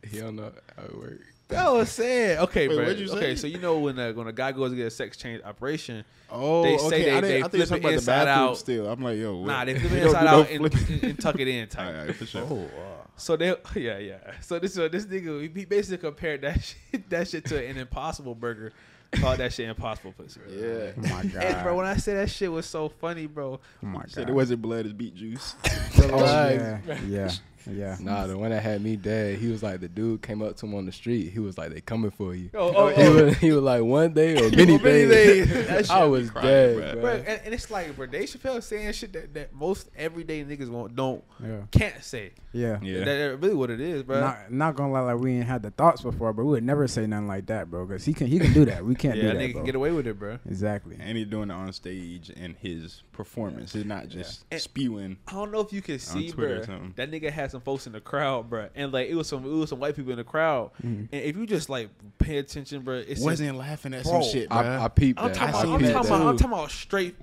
He 0.10 0.18
don't 0.20 0.36
know 0.36 0.52
how 0.76 0.84
it 0.86 0.98
works. 0.98 1.28
That 1.52 1.72
was 1.72 1.90
sad. 1.92 2.40
Okay, 2.40 2.68
Wait, 2.68 2.76
bro. 2.76 2.84
what'd 2.86 3.00
you 3.00 3.08
say? 3.08 3.18
Okay, 3.18 3.36
so 3.36 3.48
you 3.48 3.60
know 3.60 3.78
when 3.80 4.00
a, 4.00 4.12
when 4.14 4.28
a 4.28 4.32
guy 4.34 4.52
goes 4.52 4.72
to 4.72 4.76
get 4.76 4.88
a 4.88 4.92
sex 4.92 5.18
change 5.18 5.42
operation, 5.44 6.04
Oh, 6.34 6.64
They 6.64 6.78
say 6.78 6.86
okay. 6.86 7.04
they- 7.04 7.12
I, 7.12 7.22
they 7.22 7.28
didn't, 7.34 7.44
I 7.44 7.48
think 7.50 7.54
you 7.54 7.66
flip 7.66 7.70
talking 7.70 7.76
it 7.76 7.80
about 7.80 7.90
the 7.90 7.94
inside 7.96 8.26
bathroom 8.26 8.48
out. 8.50 8.58
still. 8.58 8.88
I'm 8.90 9.02
like, 9.02 9.18
yo, 9.18 9.36
what? 9.38 9.48
nah, 9.48 9.66
they 9.66 9.76
flip 9.80 9.92
We 9.92 9.98
it 9.98 10.04
inside 10.06 10.28
out 10.28 10.50
and, 10.50 10.66
and, 10.66 11.04
and 11.04 11.20
tuck 11.20 11.40
it 11.40 11.48
in 11.48 11.62
All 11.64 11.68
tight. 11.68 12.06
right, 12.06 12.16
for 12.16 12.26
sure. 12.26 12.42
Oh, 12.50 12.70
So 13.18 13.36
they, 13.36 13.48
yeah, 13.76 13.98
yeah. 13.98 14.18
So 14.42 14.58
this, 14.58 14.74
so 14.74 14.88
this 14.88 15.06
nigga, 15.06 15.42
he 15.56 15.66
basically 15.66 15.98
compared 15.98 16.42
that 16.42 16.64
shit, 16.64 17.10
that 17.10 17.28
shit 17.28 17.46
to 17.46 17.68
an 17.68 17.78
Impossible 17.78 18.34
Burger, 18.36 18.72
called 19.14 19.40
that 19.40 19.52
shit 19.52 19.68
Impossible 19.68 20.14
Pussy. 20.18 20.40
bro. 20.40 20.54
Yeah. 20.54 20.92
oh 20.98 21.02
my 21.16 21.24
god. 21.26 21.44
And 21.44 21.64
bro, 21.64 21.76
when 21.76 21.86
I 21.86 21.98
said 21.98 22.16
that 22.16 22.30
shit 22.30 22.50
was 22.50 22.66
so 22.66 22.88
funny, 22.88 23.26
bro. 23.28 23.60
oh 23.84 23.86
my 23.86 24.06
Said 24.08 24.30
it 24.30 24.34
wasn't 24.34 24.62
blood, 24.62 24.86
it's 24.86 24.94
beet 24.94 25.16
juice. 25.16 25.56
Oh, 26.02 26.24
yeah, 26.24 26.80
yeah, 27.08 27.32
yeah. 27.70 27.98
Nah, 28.00 28.28
the 28.28 28.38
one 28.38 28.52
that 28.52 28.62
had 28.62 28.82
me 28.82 28.96
dead, 28.96 29.40
he 29.40 29.50
was 29.50 29.62
like, 29.64 29.80
the 29.82 29.88
dude 29.90 30.22
came 30.22 30.42
up 30.42 30.56
to 30.58 30.66
him 30.66 30.76
on 30.76 30.86
the 30.86 30.92
street. 30.92 31.32
He 31.32 31.40
was 31.40 31.58
like, 31.58 31.72
they 31.74 31.82
coming 31.82 32.12
for 32.12 32.34
you. 32.36 32.50
Oh, 32.54 32.74
oh, 32.76 32.88
He, 32.90 33.02
oh. 33.04 33.26
was, 33.26 33.38
he 33.38 33.52
was 33.52 33.62
like, 33.64 33.82
one 33.84 34.14
day 34.14 34.38
or 34.38 34.50
many 34.56 34.78
Many 34.78 34.80
days. 35.08 35.50
days. 35.50 35.90
I 35.92 36.04
was 36.06 36.30
crying, 36.30 36.48
dead, 36.48 36.76
bro. 36.78 36.92
bro. 36.94 37.02
Bro, 37.02 37.12
and, 37.28 37.42
and 37.46 37.54
it's 37.54 37.70
like, 37.72 37.96
bro, 37.96 38.06
Dave 38.06 38.30
Chappelle 38.30 38.62
saying 38.64 38.92
shit 38.94 39.14
that, 39.14 39.34
that 39.34 39.54
most 39.54 39.90
everyday 39.96 40.44
niggas 40.44 40.70
won't 40.70 40.96
don't 40.96 41.24
Yeah, 41.44 41.62
can't 41.72 42.04
say. 42.04 42.32
yeah. 42.54 42.80
Yeah. 42.82 43.00
That, 43.00 43.06
that 43.06 43.38
really 43.42 43.56
what 43.56 43.70
it 43.70 43.82
is, 43.82 44.04
bro. 44.04 44.20
Not, 44.20 44.52
not 44.52 44.76
gonna 44.76 44.92
lie, 44.94 45.02
like 45.02 45.20
we 45.20 45.34
ain't 45.34 45.46
had 45.48 45.62
the 45.64 45.72
thoughts 45.72 46.02
before, 46.02 46.34
but 46.34 46.44
we 46.46 46.52
would 46.52 46.64
never 46.64 46.88
say 46.88 47.06
nothing 47.08 47.28
like 47.28 47.46
that, 47.48 47.70
bro. 47.70 47.86
Cause 47.86 48.06
he 48.06 48.14
can, 48.14 48.28
he 48.28 48.40
can 48.40 48.54
do 48.54 48.66
that. 48.66 48.84
We 48.86 48.96
can't 48.96 49.16
yeah, 49.18 49.22
do 49.24 49.28
that 49.30 49.34
that, 49.40 49.44
nigga 49.50 49.54
can 49.54 49.64
get 49.66 49.76
away 49.76 49.92
with 49.92 50.08
it, 50.08 50.18
bro. 50.20 50.40
exactly. 50.46 50.98
and 51.00 51.18
he's 51.18 51.28
doing 51.28 51.50
it 51.50 51.54
on 51.54 51.72
stage 51.74 52.30
in 52.30 52.56
his 52.60 53.04
performance. 53.12 53.76
It's 53.76 53.86
not 53.86 54.08
just 54.10 54.46
And- 54.52 54.62
spewing. 54.62 55.18
I 55.28 55.34
don't 55.34 55.52
know 55.52 55.60
if 55.62 55.72
you 55.74 55.82
can 55.82 56.00
see, 56.00 56.32
Twitter 56.32 56.54
or 56.54 56.58
bro. 56.58 56.66
something. 56.66 56.94
That 56.96 57.12
nigga 57.12 57.32
had 57.52 57.58
some 57.58 57.62
folks 57.62 57.86
in 57.88 57.94
the 57.94 58.02
crowd, 58.02 58.50
bro, 58.50 58.70
and 58.76 58.92
like 58.92 59.10
it 59.10 59.16
was 59.16 59.28
some 59.28 59.46
it 59.46 59.50
was 59.50 59.70
some 59.70 59.80
white 59.80 59.96
people 59.96 60.12
in 60.12 60.18
the 60.18 60.24
crowd. 60.24 60.72
Mhm. 60.84 61.10
And 61.12 61.22
if 61.22 61.36
you 61.36 61.46
just 61.46 61.70
like 61.70 61.90
pay 62.18 62.38
attention, 62.38 62.82
bro, 62.82 62.96
it 62.96 63.20
Wasn't 63.20 63.58
laughing 63.58 63.94
at 63.94 64.04
Bro, 64.04 64.22
some 64.22 64.32
shit, 64.32 64.50
bro. 64.50 64.58
I, 64.58 64.86
I 64.86 64.88
peeped 64.88 65.20
I'm 65.20 65.28
that. 65.28 65.36
talking, 65.36 65.48
I 65.48 65.50
about, 65.50 65.62
I'm, 65.62 65.72
talking 65.72 65.86
that. 65.88 65.92
about, 66.06 66.22
I'm 66.28 66.38
talking 66.38 66.54
about 66.54 66.72
straight. 66.72 67.16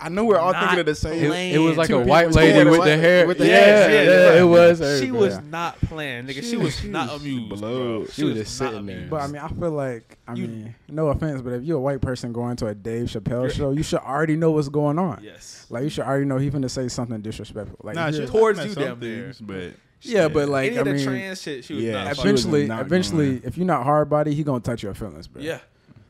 I 0.00 0.08
know 0.08 0.24
we're 0.24 0.38
all 0.38 0.52
not 0.52 0.60
thinking 0.62 0.78
of 0.80 0.86
the 0.86 0.94
same. 0.94 1.26
playing. 1.28 1.54
It 1.54 1.58
was 1.58 1.76
like 1.76 1.88
Two 1.88 1.98
a 1.98 2.04
white 2.04 2.30
lady 2.30 2.68
with 2.70 2.84
the 2.84 2.96
hair. 2.96 3.26
with 3.26 3.38
the 3.38 3.46
yeah, 3.48 3.54
hair. 3.56 4.04
yeah, 4.04 4.34
Yeah, 4.34 4.40
it 4.40 4.44
was 4.44 4.78
her. 4.78 5.00
She 5.00 5.10
bro. 5.10 5.18
was 5.20 5.40
not 5.42 5.80
playing, 5.80 6.26
nigga. 6.26 6.42
She 6.48 6.56
was 6.56 6.84
not 6.84 7.16
amused. 7.20 7.48
Blood. 7.48 7.60
Bro. 7.60 8.06
She 8.12 8.22
was 8.24 8.34
was 8.34 8.42
just 8.46 8.60
not 8.60 8.70
sitting 8.70 8.86
there. 8.86 9.06
But 9.10 9.22
I 9.22 9.26
mean, 9.26 9.42
I 9.42 9.48
feel 9.48 9.70
like, 9.72 10.16
I 10.28 10.34
You- 10.34 10.46
mean, 10.46 10.74
no 10.88 11.08
offense, 11.08 11.42
but 11.42 11.54
if 11.54 11.64
you're 11.64 11.78
a 11.78 11.80
white 11.80 12.00
person 12.00 12.32
going 12.32 12.54
to 12.56 12.66
a 12.68 12.74
Dave 12.74 13.06
Chappelle 13.08 13.50
show, 13.50 13.72
you 13.72 13.82
should 13.82 13.98
already 14.00 14.36
know 14.36 14.52
what's 14.52 14.68
going 14.68 14.98
on. 15.00 15.20
Yes. 15.22 15.66
Like 15.68 15.82
you 15.82 15.88
should 15.90 16.04
already 16.04 16.26
know 16.26 16.38
he's 16.38 16.52
gonna 16.52 16.68
say 16.68 16.86
something 16.88 17.20
disrespectful. 17.20 17.78
Like 17.82 17.96
Nah, 17.96 18.06
if 18.08 18.14
she 18.14 18.20
you're- 18.20 18.30
was 18.30 18.38
Towards 18.40 18.58
you 18.60 18.64
at 18.66 18.70
some 18.74 18.82
damn 18.84 19.00
things, 19.00 19.40
but 19.40 19.72
yeah, 20.02 20.28
but 20.28 20.48
like 20.48 20.68
Any 20.68 20.76
I 20.76 20.80
of 20.82 20.86
the 20.86 20.92
mean, 20.94 21.04
trans 21.04 21.42
shit, 21.42 21.64
she 21.64 21.74
was 21.74 21.82
Yeah, 21.82 22.04
not. 22.04 22.04
she 22.04 22.08
was 22.10 22.44
eventually, 22.44 22.66
not 22.68 22.80
eventually, 22.82 23.26
going. 23.30 23.42
if 23.44 23.56
you're 23.58 23.66
not 23.66 23.82
hard 23.82 24.08
body, 24.08 24.32
he 24.32 24.44
gonna 24.44 24.60
touch 24.60 24.84
your 24.84 24.94
feelings, 24.94 25.26
bro. 25.26 25.42
Yeah. 25.42 25.58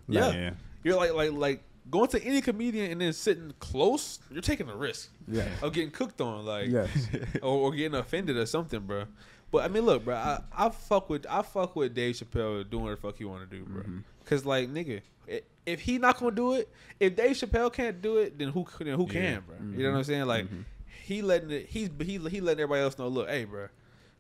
Like, 0.09 0.35
Yeah. 0.35 0.51
You're 0.85 0.97
like 0.97 1.13
like 1.15 1.33
like 1.33 1.63
going 1.91 2.09
to 2.09 2.23
any 2.23 2.41
comedian 2.41 2.91
and 2.93 3.01
then 3.01 3.13
sitting 3.13 3.53
close. 3.59 4.19
You're 4.31 4.43
taking 4.43 4.69
a 4.69 4.77
risk 4.77 5.11
yeah, 5.27 5.49
of 5.63 5.73
getting 5.73 5.91
cooked 5.91 6.21
on, 6.21 6.45
like, 6.45 6.69
yes, 6.69 7.09
or, 7.43 7.59
or 7.59 7.73
getting 7.73 7.99
offended 7.99 8.37
or 8.37 8.47
something, 8.47 8.81
bro. 8.81 9.05
But 9.51 9.65
I 9.65 9.69
mean, 9.69 9.85
look, 9.87 10.05
bro. 10.05 10.15
I, 10.15 10.41
I 10.57 10.69
fuck 10.69 11.09
with 11.09 11.27
I 11.29 11.43
fuck 11.43 11.75
with 11.77 11.95
Dave 11.95 12.17
Chappelle 12.17 12.69
doing 12.69 12.85
what 12.85 12.91
the 12.91 12.97
fuck 12.97 13.17
he 13.17 13.25
want 13.25 13.49
to 13.49 13.57
do, 13.57 13.65
bro. 13.65 13.83
Mm-hmm. 13.83 13.99
Cause 14.27 14.45
like 14.45 14.69
nigga, 14.69 15.01
if 15.65 15.81
he 15.81 15.97
not 15.99 16.19
gonna 16.19 16.35
do 16.35 16.53
it, 16.55 16.69
if 17.01 17.17
Dave 17.17 17.31
Chappelle 17.35 17.73
can't 17.73 18.03
do 18.03 18.19
it, 18.19 18.39
then 18.39 18.49
who 18.49 18.67
then 18.79 18.95
who 18.95 19.05
Yeah. 19.07 19.13
can, 19.13 19.43
bro? 19.47 19.57
You 19.75 19.85
know 19.85 19.93
what 19.93 19.99
I'm 19.99 20.05
saying? 20.05 20.27
Like 20.27 20.47
he 21.05 21.23
letting 21.23 21.51
it, 21.51 21.67
he's 21.71 21.89
he 21.99 22.19
he 22.19 22.41
letting 22.41 22.61
everybody 22.61 22.83
else 22.83 22.99
know. 22.99 23.09
Look, 23.09 23.29
hey, 23.31 23.45
bro. 23.45 23.69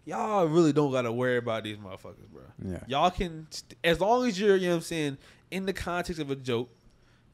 Y'all 0.07 0.47
really 0.47 0.73
don't 0.73 0.91
gotta 0.91 1.13
worry 1.13 1.37
about 1.37 1.65
these 1.65 1.77
motherfuckers, 1.77 2.27
bro. 2.33 2.41
Yeah. 2.65 2.79
Y'all 2.87 3.11
can, 3.11 3.47
st- 3.51 3.77
as 3.85 4.01
long 4.01 4.27
as 4.27 4.41
you're, 4.41 4.57
you 4.57 4.69
know 4.69 4.71
what 4.71 4.77
I'm 4.77 4.83
saying, 4.83 5.19
in 5.51 5.67
the 5.67 5.75
context 5.75 6.19
of 6.23 6.31
a 6.31 6.37
joke, 6.37 6.71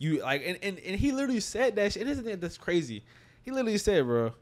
you 0.04 0.22
like, 0.22 0.42
and, 0.44 0.58
and, 0.62 0.78
and 0.78 0.96
he 1.00 1.12
literally 1.12 1.40
said 1.40 1.76
that 1.76 1.92
shit. 1.92 2.06
Isn't 2.06 2.24
that 2.24 2.40
that's 2.40 2.58
crazy? 2.58 3.02
He 3.42 3.50
literally 3.50 3.78
said, 3.78 4.04
bro, 4.04 4.32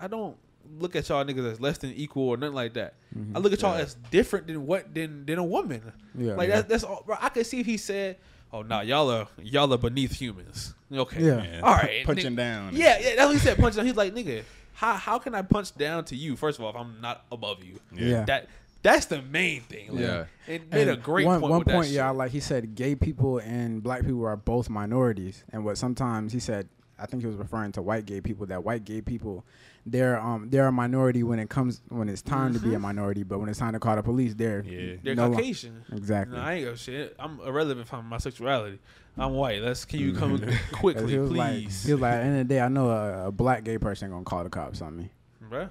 I 0.00 0.08
don't 0.08 0.36
look 0.78 0.96
at 0.96 1.08
y'all 1.08 1.24
niggas 1.24 1.52
as 1.52 1.60
less 1.60 1.78
than 1.78 1.92
equal 1.92 2.28
or 2.28 2.36
nothing 2.36 2.54
like 2.54 2.74
that. 2.74 2.94
Mm-hmm. 3.16 3.36
I 3.36 3.40
look 3.40 3.52
at 3.52 3.62
y'all 3.62 3.74
as 3.74 3.94
different 4.10 4.46
than 4.48 4.66
what 4.66 4.92
than 4.94 5.24
than 5.26 5.38
a 5.38 5.44
woman. 5.44 5.92
Yeah, 6.16 6.34
like 6.34 6.48
yeah. 6.48 6.56
That, 6.56 6.68
that's 6.68 6.84
all. 6.84 7.02
Bro, 7.06 7.16
I 7.20 7.28
could 7.28 7.46
see 7.46 7.60
if 7.60 7.66
he 7.66 7.76
said, 7.76 8.16
"Oh, 8.52 8.62
nah, 8.62 8.80
y'all 8.80 9.10
are 9.10 9.28
y'all 9.42 9.72
are 9.72 9.78
beneath 9.78 10.12
humans." 10.12 10.74
Okay, 10.92 11.24
Yeah. 11.24 11.42
Yeah. 11.42 11.60
all 11.62 11.74
right, 11.74 12.04
punching 12.04 12.32
nigga. 12.32 12.36
down. 12.36 12.70
Yeah, 12.76 12.98
yeah, 12.98 13.16
that's 13.16 13.26
what 13.26 13.32
he 13.34 13.38
said. 13.40 13.58
Punching 13.58 13.78
down. 13.78 13.86
He's 13.86 13.96
like, 13.96 14.14
nigga, 14.14 14.42
how 14.74 14.94
how 14.94 15.18
can 15.18 15.34
I 15.34 15.42
punch 15.42 15.74
down 15.76 16.04
to 16.06 16.16
you? 16.16 16.36
First 16.36 16.58
of 16.58 16.64
all, 16.64 16.70
if 16.70 16.76
I'm 16.76 17.00
not 17.00 17.24
above 17.32 17.64
you, 17.64 17.80
Yeah. 17.92 18.24
that 18.24 18.48
that's 18.92 19.06
the 19.06 19.22
main 19.22 19.60
thing. 19.62 19.90
Like, 19.90 20.00
Yeah. 20.00 20.24
it 20.46 20.70
made 20.72 20.88
a 20.88 20.96
great 20.96 21.26
one, 21.26 21.40
point. 21.40 21.50
One 21.50 21.58
with 21.60 21.68
point, 21.68 21.86
that 21.88 21.92
yeah, 21.92 22.08
shit. 22.10 22.16
like 22.16 22.30
he 22.32 22.40
said, 22.40 22.74
gay 22.74 22.94
people 22.94 23.38
and 23.38 23.82
black 23.82 24.02
people 24.02 24.24
are 24.26 24.36
both 24.36 24.70
minorities, 24.70 25.44
and 25.52 25.64
what 25.64 25.76
sometimes 25.78 26.32
he 26.32 26.38
said, 26.40 26.68
I 26.98 27.04
think 27.06 27.22
he 27.22 27.26
was 27.26 27.36
referring 27.36 27.72
to 27.72 27.82
white 27.82 28.06
gay 28.06 28.20
people. 28.22 28.46
That 28.46 28.64
white 28.64 28.84
gay 28.84 29.02
people, 29.02 29.44
they're 29.84 30.18
um 30.18 30.48
they're 30.50 30.66
a 30.66 30.72
minority 30.72 31.22
when 31.22 31.38
it 31.38 31.50
comes 31.50 31.82
when 31.90 32.08
it's 32.08 32.22
time 32.22 32.54
to 32.54 32.58
be 32.58 32.72
a 32.74 32.78
minority, 32.78 33.22
but 33.22 33.38
when 33.38 33.48
it's 33.50 33.58
time 33.58 33.74
to 33.74 33.78
call 33.80 33.96
the 33.96 34.02
police, 34.02 34.34
they're 34.34 34.62
Yeah. 34.64 34.96
they're 35.02 35.14
no 35.14 35.28
lo- 35.28 35.36
Caucasian. 35.36 35.84
exactly. 35.92 36.36
No, 36.36 36.42
I 36.42 36.54
ain't 36.54 36.64
gonna 36.64 36.76
shit. 36.76 37.14
I'm 37.18 37.38
irrelevant 37.40 37.86
from 37.86 38.06
my 38.06 38.16
sexuality. 38.18 38.78
I'm 39.18 39.32
white. 39.34 39.60
Let's 39.62 39.84
can 39.84 40.00
you 40.00 40.12
come 40.14 40.38
quickly, 40.72 41.12
he 41.12 41.18
was 41.18 41.30
like, 41.32 41.50
please, 41.52 41.84
he 41.84 41.92
was 41.92 42.00
like, 42.02 42.14
at 42.14 42.18
the 42.20 42.24
end 42.24 42.40
of 42.40 42.48
the 42.48 42.54
day, 42.54 42.60
I 42.60 42.68
know 42.68 42.88
a, 42.90 43.28
a 43.28 43.32
black 43.32 43.64
gay 43.64 43.76
person 43.78 44.10
gonna 44.10 44.24
call 44.24 44.44
the 44.44 44.50
cops 44.50 44.80
on 44.80 44.96
me. 44.96 45.10
bruh. 45.50 45.70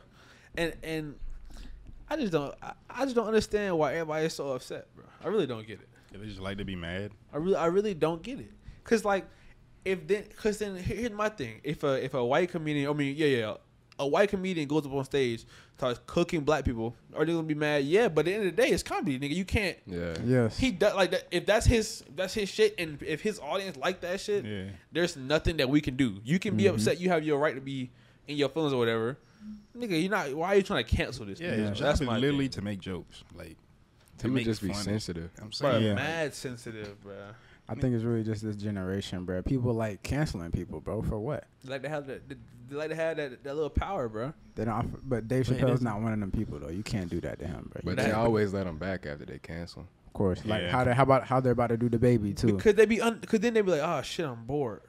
And 0.55 0.73
and 0.83 1.15
I 2.09 2.17
just 2.17 2.31
don't. 2.31 2.53
I, 2.61 2.73
I 2.89 3.03
just 3.03 3.15
don't 3.15 3.27
understand 3.27 3.77
why 3.77 3.93
everybody 3.93 4.25
is 4.25 4.33
so 4.33 4.49
upset, 4.51 4.87
bro. 4.95 5.05
I 5.23 5.27
really 5.27 5.47
don't 5.47 5.65
get 5.65 5.79
it. 5.79 5.89
They 6.11 6.27
just 6.27 6.39
like 6.39 6.57
to 6.59 6.65
be 6.65 6.75
mad. 6.75 7.11
I 7.33 7.37
really, 7.37 7.55
I 7.55 7.65
really 7.65 7.93
don't 7.93 8.21
get 8.21 8.39
it. 8.39 8.51
Cause 8.83 9.03
like, 9.03 9.25
if 9.83 10.07
then, 10.07 10.23
cause 10.37 10.59
then 10.59 10.75
here- 10.75 10.97
here's 10.97 11.11
my 11.11 11.29
thing. 11.29 11.61
If 11.63 11.83
a 11.83 12.03
if 12.03 12.13
a 12.13 12.23
white 12.23 12.51
comedian, 12.51 12.89
I 12.89 12.93
mean, 12.93 13.15
yeah, 13.17 13.27
yeah, 13.27 13.53
a 13.97 14.07
white 14.07 14.29
comedian 14.29 14.67
goes 14.67 14.85
up 14.85 14.93
on 14.93 15.03
stage, 15.05 15.45
starts 15.77 15.99
cooking 16.05 16.41
black 16.41 16.65
people, 16.65 16.95
are 17.15 17.25
they 17.25 17.31
gonna 17.31 17.43
be 17.43 17.55
mad? 17.55 17.83
Yeah, 17.83 18.07
but 18.07 18.21
at 18.21 18.25
the 18.25 18.33
end 18.33 18.47
of 18.47 18.55
the 18.55 18.61
day, 18.61 18.69
it's 18.69 18.83
comedy, 18.83 19.19
nigga. 19.19 19.35
You 19.35 19.45
can't. 19.45 19.77
Yeah. 19.85 20.15
Yes. 20.23 20.57
He 20.57 20.71
does 20.71 20.95
like 20.95 21.11
that. 21.11 21.27
If 21.31 21.45
that's 21.45 21.65
his, 21.65 22.03
that's 22.15 22.33
his 22.33 22.49
shit, 22.49 22.75
and 22.77 23.01
if 23.01 23.21
his 23.21 23.39
audience 23.39 23.77
like 23.77 24.01
that 24.01 24.19
shit, 24.19 24.45
Yeah. 24.45 24.65
there's 24.91 25.17
nothing 25.17 25.57
that 25.57 25.69
we 25.69 25.81
can 25.81 25.95
do. 25.95 26.19
You 26.23 26.39
can 26.39 26.55
be 26.55 26.65
mm-hmm. 26.65 26.75
upset. 26.75 26.99
You 26.99 27.09
have 27.09 27.23
your 27.23 27.39
right 27.39 27.55
to 27.55 27.61
be 27.61 27.91
in 28.27 28.37
your 28.37 28.49
feelings 28.49 28.73
or 28.73 28.77
whatever. 28.77 29.17
Nigga, 29.77 30.01
you're 30.01 30.09
not. 30.11 30.33
Why 30.33 30.47
are 30.49 30.55
you 30.55 30.63
trying 30.63 30.83
to 30.85 30.95
cancel 30.95 31.25
this? 31.25 31.39
Yeah, 31.39 31.51
nigga? 31.51 31.57
his 31.57 31.79
that's 31.79 31.79
job 31.79 31.93
is 31.93 32.01
my 32.01 32.17
literally 32.17 32.45
thing. 32.45 32.51
to 32.51 32.61
make 32.61 32.79
jokes, 32.79 33.23
like 33.35 33.57
to 34.17 34.23
People 34.23 34.35
make 34.35 34.45
just 34.45 34.61
be 34.61 34.69
funny. 34.69 34.83
sensitive. 34.83 35.29
I'm 35.37 35.49
Bro, 35.59 35.71
saying, 35.71 35.83
Yeah. 35.83 35.93
mad 35.95 36.33
sensitive, 36.33 37.01
bro. 37.03 37.13
I 37.67 37.73
think 37.75 37.95
it's 37.95 38.03
really 38.03 38.23
just 38.23 38.43
this 38.43 38.55
generation, 38.55 39.25
bro. 39.25 39.41
People 39.41 39.73
like 39.73 40.03
canceling 40.03 40.51
people, 40.51 40.79
bro. 40.79 41.01
For 41.01 41.17
what? 41.19 41.45
They 41.63 41.71
like 41.71 41.81
to 41.81 41.89
have 41.89 42.05
that. 42.07 42.21
They 42.29 42.75
like 42.75 42.89
to 42.89 42.95
have 42.95 43.17
that, 43.17 43.43
that 43.43 43.53
little 43.55 43.69
power, 43.69 44.07
bro. 44.07 44.33
They 44.55 44.65
don't. 44.65 45.07
But 45.07 45.27
Dave 45.27 45.47
But 45.47 45.57
Chappelle's 45.57 45.81
not 45.81 45.99
one 46.01 46.13
of 46.13 46.19
them 46.19 46.31
people, 46.31 46.59
though. 46.59 46.69
You 46.69 46.83
can't 46.83 47.09
do 47.09 47.19
that 47.21 47.39
to 47.39 47.47
him, 47.47 47.69
bro. 47.73 47.81
But 47.83 47.97
they 48.03 48.11
always 48.11 48.53
let 48.53 48.65
them 48.65 48.77
back 48.77 49.05
after 49.05 49.25
they 49.25 49.39
cancel. 49.39 49.87
Of 50.07 50.13
course. 50.13 50.45
Like 50.45 50.61
Yeah. 50.61 50.71
how 50.71 50.83
they 50.85 50.93
how 50.93 51.03
about 51.03 51.25
how 51.25 51.39
they're 51.41 51.51
about 51.53 51.67
to 51.67 51.77
do 51.77 51.89
DaBaby 51.89 52.37
too. 52.37 52.53
Because 52.55 52.75
they 52.75 52.85
be, 52.85 53.01
un, 53.01 53.19
cause 53.21 53.39
then 53.41 53.53
they 53.53 53.61
be 53.61 53.71
like, 53.71 53.81
oh 53.83 54.01
shit, 54.03 54.25
I'm 54.25 54.45
bored. 54.45 54.81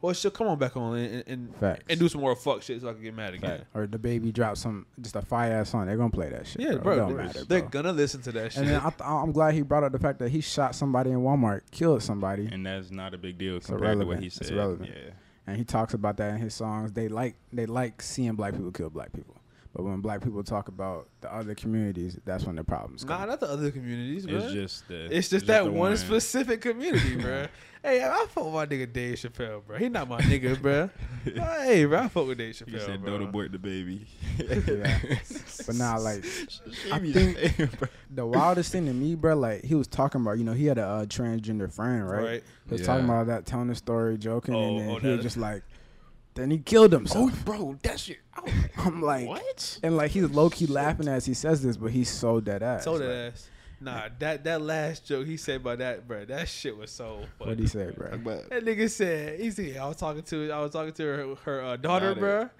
Well, 0.00 0.14
she'll 0.14 0.30
come 0.30 0.46
on 0.46 0.58
back 0.60 0.76
on 0.76 0.96
and 0.96 1.24
and, 1.26 1.56
Facts. 1.56 1.82
and 1.88 1.98
do 1.98 2.08
some 2.08 2.20
more 2.20 2.36
fuck 2.36 2.62
shit 2.62 2.80
so 2.80 2.88
I 2.88 2.92
can 2.92 3.02
get 3.02 3.14
mad 3.16 3.34
again. 3.34 3.64
Or 3.74 3.84
DaBaby 3.88 4.32
drops 4.32 4.60
some 4.60 4.86
just 5.00 5.16
a 5.16 5.22
fire 5.22 5.54
ass 5.54 5.70
song. 5.70 5.86
They're 5.86 5.96
gonna 5.96 6.10
play 6.10 6.28
that 6.28 6.46
shit. 6.46 6.62
Yeah, 6.62 6.76
bro. 6.76 6.82
bro. 6.82 6.92
It 6.92 6.96
don't 6.98 7.08
they- 7.16 7.22
matter, 7.24 7.44
they're 7.44 7.60
bro. 7.62 7.68
gonna 7.70 7.92
listen 7.92 8.22
to 8.22 8.32
that 8.32 8.52
shit. 8.52 8.60
And 8.62 8.70
then 8.70 8.80
I 8.80 8.90
th- 8.90 9.00
I'm 9.02 9.32
glad 9.32 9.54
he 9.54 9.62
brought 9.62 9.82
up 9.82 9.90
the 9.90 9.98
fact 9.98 10.20
that 10.20 10.28
he 10.30 10.40
shot 10.40 10.76
somebody 10.76 11.10
in 11.10 11.18
Walmart, 11.18 11.62
killed 11.72 12.02
somebody, 12.04 12.46
and 12.46 12.64
that's 12.64 12.92
not 12.92 13.12
a 13.12 13.18
big 13.18 13.38
deal 13.38 13.56
It's 13.56 13.66
compared 13.66 13.98
to 13.98 14.06
what 14.06 14.18
irrelevant. 14.18 14.20
he 14.20 14.26
It's 14.28 14.36
said. 14.36 14.50
irrelevant. 14.52 14.90
Yeah, 14.94 15.10
and 15.48 15.56
he 15.56 15.64
talks 15.64 15.94
about 15.94 16.16
that 16.18 16.32
in 16.32 16.36
his 16.40 16.54
songs. 16.54 16.92
They 16.92 17.08
like 17.08 17.34
they 17.52 17.66
like 17.66 18.00
seeing 18.00 18.34
black 18.36 18.52
people 18.54 18.70
kill 18.70 18.90
black 18.90 19.12
people, 19.12 19.34
But 19.74 19.84
when 19.84 20.00
black 20.00 20.22
people 20.22 20.42
talk 20.42 20.68
about 20.68 21.08
the 21.20 21.32
other 21.32 21.54
communities, 21.54 22.18
that's 22.24 22.44
when 22.44 22.56
the 22.56 22.64
problems 22.64 23.04
come. 23.04 23.10
Nah, 23.10 23.18
come. 23.20 23.28
not 23.28 23.40
the 23.40 23.48
other 23.48 23.70
communities, 23.70 24.26
bro. 24.26 24.38
It's 24.38 24.52
just 24.52 24.88
the. 24.88 25.14
It's 25.16 25.28
just 25.28 25.46
that 25.46 25.64
the 25.64 25.70
one, 25.70 25.96
specific 25.96 26.62
community, 26.62 27.16
bro. 27.20 27.46
hey, 27.84 28.02
I 28.02 28.26
fuck 28.30 28.44
with 28.46 28.54
my 28.54 28.66
nigga 28.66 28.90
Dave 28.92 29.16
Chappelle, 29.18 29.64
bro. 29.64 29.76
He 29.76 29.88
not 29.90 30.08
my 30.08 30.20
nigga, 30.22 30.60
bro. 30.60 30.88
hey, 31.64 31.84
bro, 31.84 31.98
I 31.98 32.08
fuck 32.08 32.26
with 32.26 32.38
Dave 32.38 32.58
You 32.60 32.66
Chappelle, 32.66 32.86
said 32.86 33.02
bro. 33.02 33.18
don't 33.18 33.28
abort 33.28 33.52
the 33.52 33.58
baby. 33.58 34.06
Yeah. 34.38 34.98
but 35.66 35.74
nah, 35.76 35.96
like 35.98 36.24
I 36.92 36.98
think- 36.98 37.78
bro. 37.78 37.88
the 38.10 38.26
wildest 38.26 38.72
thing 38.72 38.86
to 38.86 38.92
me, 38.94 39.14
bro, 39.16 39.36
like 39.36 39.64
he 39.64 39.74
was 39.74 39.86
talking 39.86 40.22
about, 40.22 40.38
you 40.38 40.44
know, 40.44 40.54
he 40.54 40.64
had 40.66 40.78
a 40.78 40.84
uh, 40.86 41.04
transgender 41.06 41.70
friend, 41.72 42.08
right? 42.10 42.22
Right. 42.22 42.42
He 42.66 42.72
was 42.72 42.80
Yeah. 42.80 42.86
talking 42.86 43.04
about 43.04 43.26
that, 43.28 43.46
telling 43.46 43.68
the 43.68 43.74
story, 43.74 44.16
joking, 44.16 44.54
Oh, 44.54 44.78
and 44.78 44.80
then 44.80 44.90
oh, 44.90 44.98
he 44.98 45.08
was 45.08 45.22
just 45.22 45.36
like, 45.36 45.62
then 46.38 46.50
he 46.50 46.58
killed 46.58 46.94
Oh, 46.94 46.98
himself. 46.98 47.44
bro, 47.44 47.76
that 47.82 47.98
shit. 48.00 48.18
I'm 48.78 49.02
like, 49.02 49.26
What? 49.28 49.78
and 49.82 49.96
like 49.96 50.10
he's 50.12 50.30
low 50.30 50.48
key 50.50 50.66
laughing 50.66 51.08
as 51.08 51.24
he 51.26 51.34
says 51.34 51.62
this, 51.62 51.76
but 51.76 51.90
he's 51.90 52.08
so 52.10 52.40
dead 52.40 52.62
ass. 52.62 52.84
So 52.84 52.92
Like, 52.92 53.00
that 53.02 53.32
ass. 53.32 53.50
Nah, 53.80 54.08
that 54.18 54.42
that 54.44 54.60
last 54.60 55.06
joke 55.06 55.26
he 55.26 55.36
said 55.36 55.56
about 55.60 55.78
that, 55.78 56.08
bro, 56.08 56.24
that 56.24 56.48
shit 56.48 56.76
was 56.76 56.90
so 56.90 57.20
funny. 57.38 57.50
What'd 57.50 57.58
he 57.60 57.66
say, 57.68 57.90
bro? 57.96 58.18
But 58.18 58.50
That 58.50 58.64
nigga 58.64 58.90
said, 58.90 59.38
he 59.38 59.50
said, 59.52 59.76
I 59.76 59.86
was 59.86 59.96
talking 59.96 60.22
to, 60.22 60.50
I 60.50 60.60
was 60.60 60.72
talking 60.72 60.92
to 60.94 61.02
her, 61.04 61.34
her 61.44 61.62
uh, 61.64 61.76
daughter, 61.76 62.14
Daughter. 62.14 62.20
bro. 62.20 62.50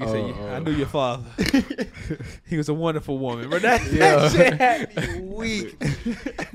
Nigga 0.00 0.06
Oh, 0.06 0.12
said, 0.12 0.44
I 0.52 0.56
oh. 0.56 0.58
knew 0.60 0.72
your 0.72 0.86
father. 0.86 1.24
he 2.46 2.56
was 2.56 2.68
a 2.68 2.74
wonderful 2.74 3.18
woman, 3.18 3.48
bro. 3.50 3.58
That, 3.58 3.84
Yeah. 3.92 4.16
that 4.16 4.32
shit 4.32 4.54
had 4.54 4.96
me 4.96 5.20
weak 5.20 5.76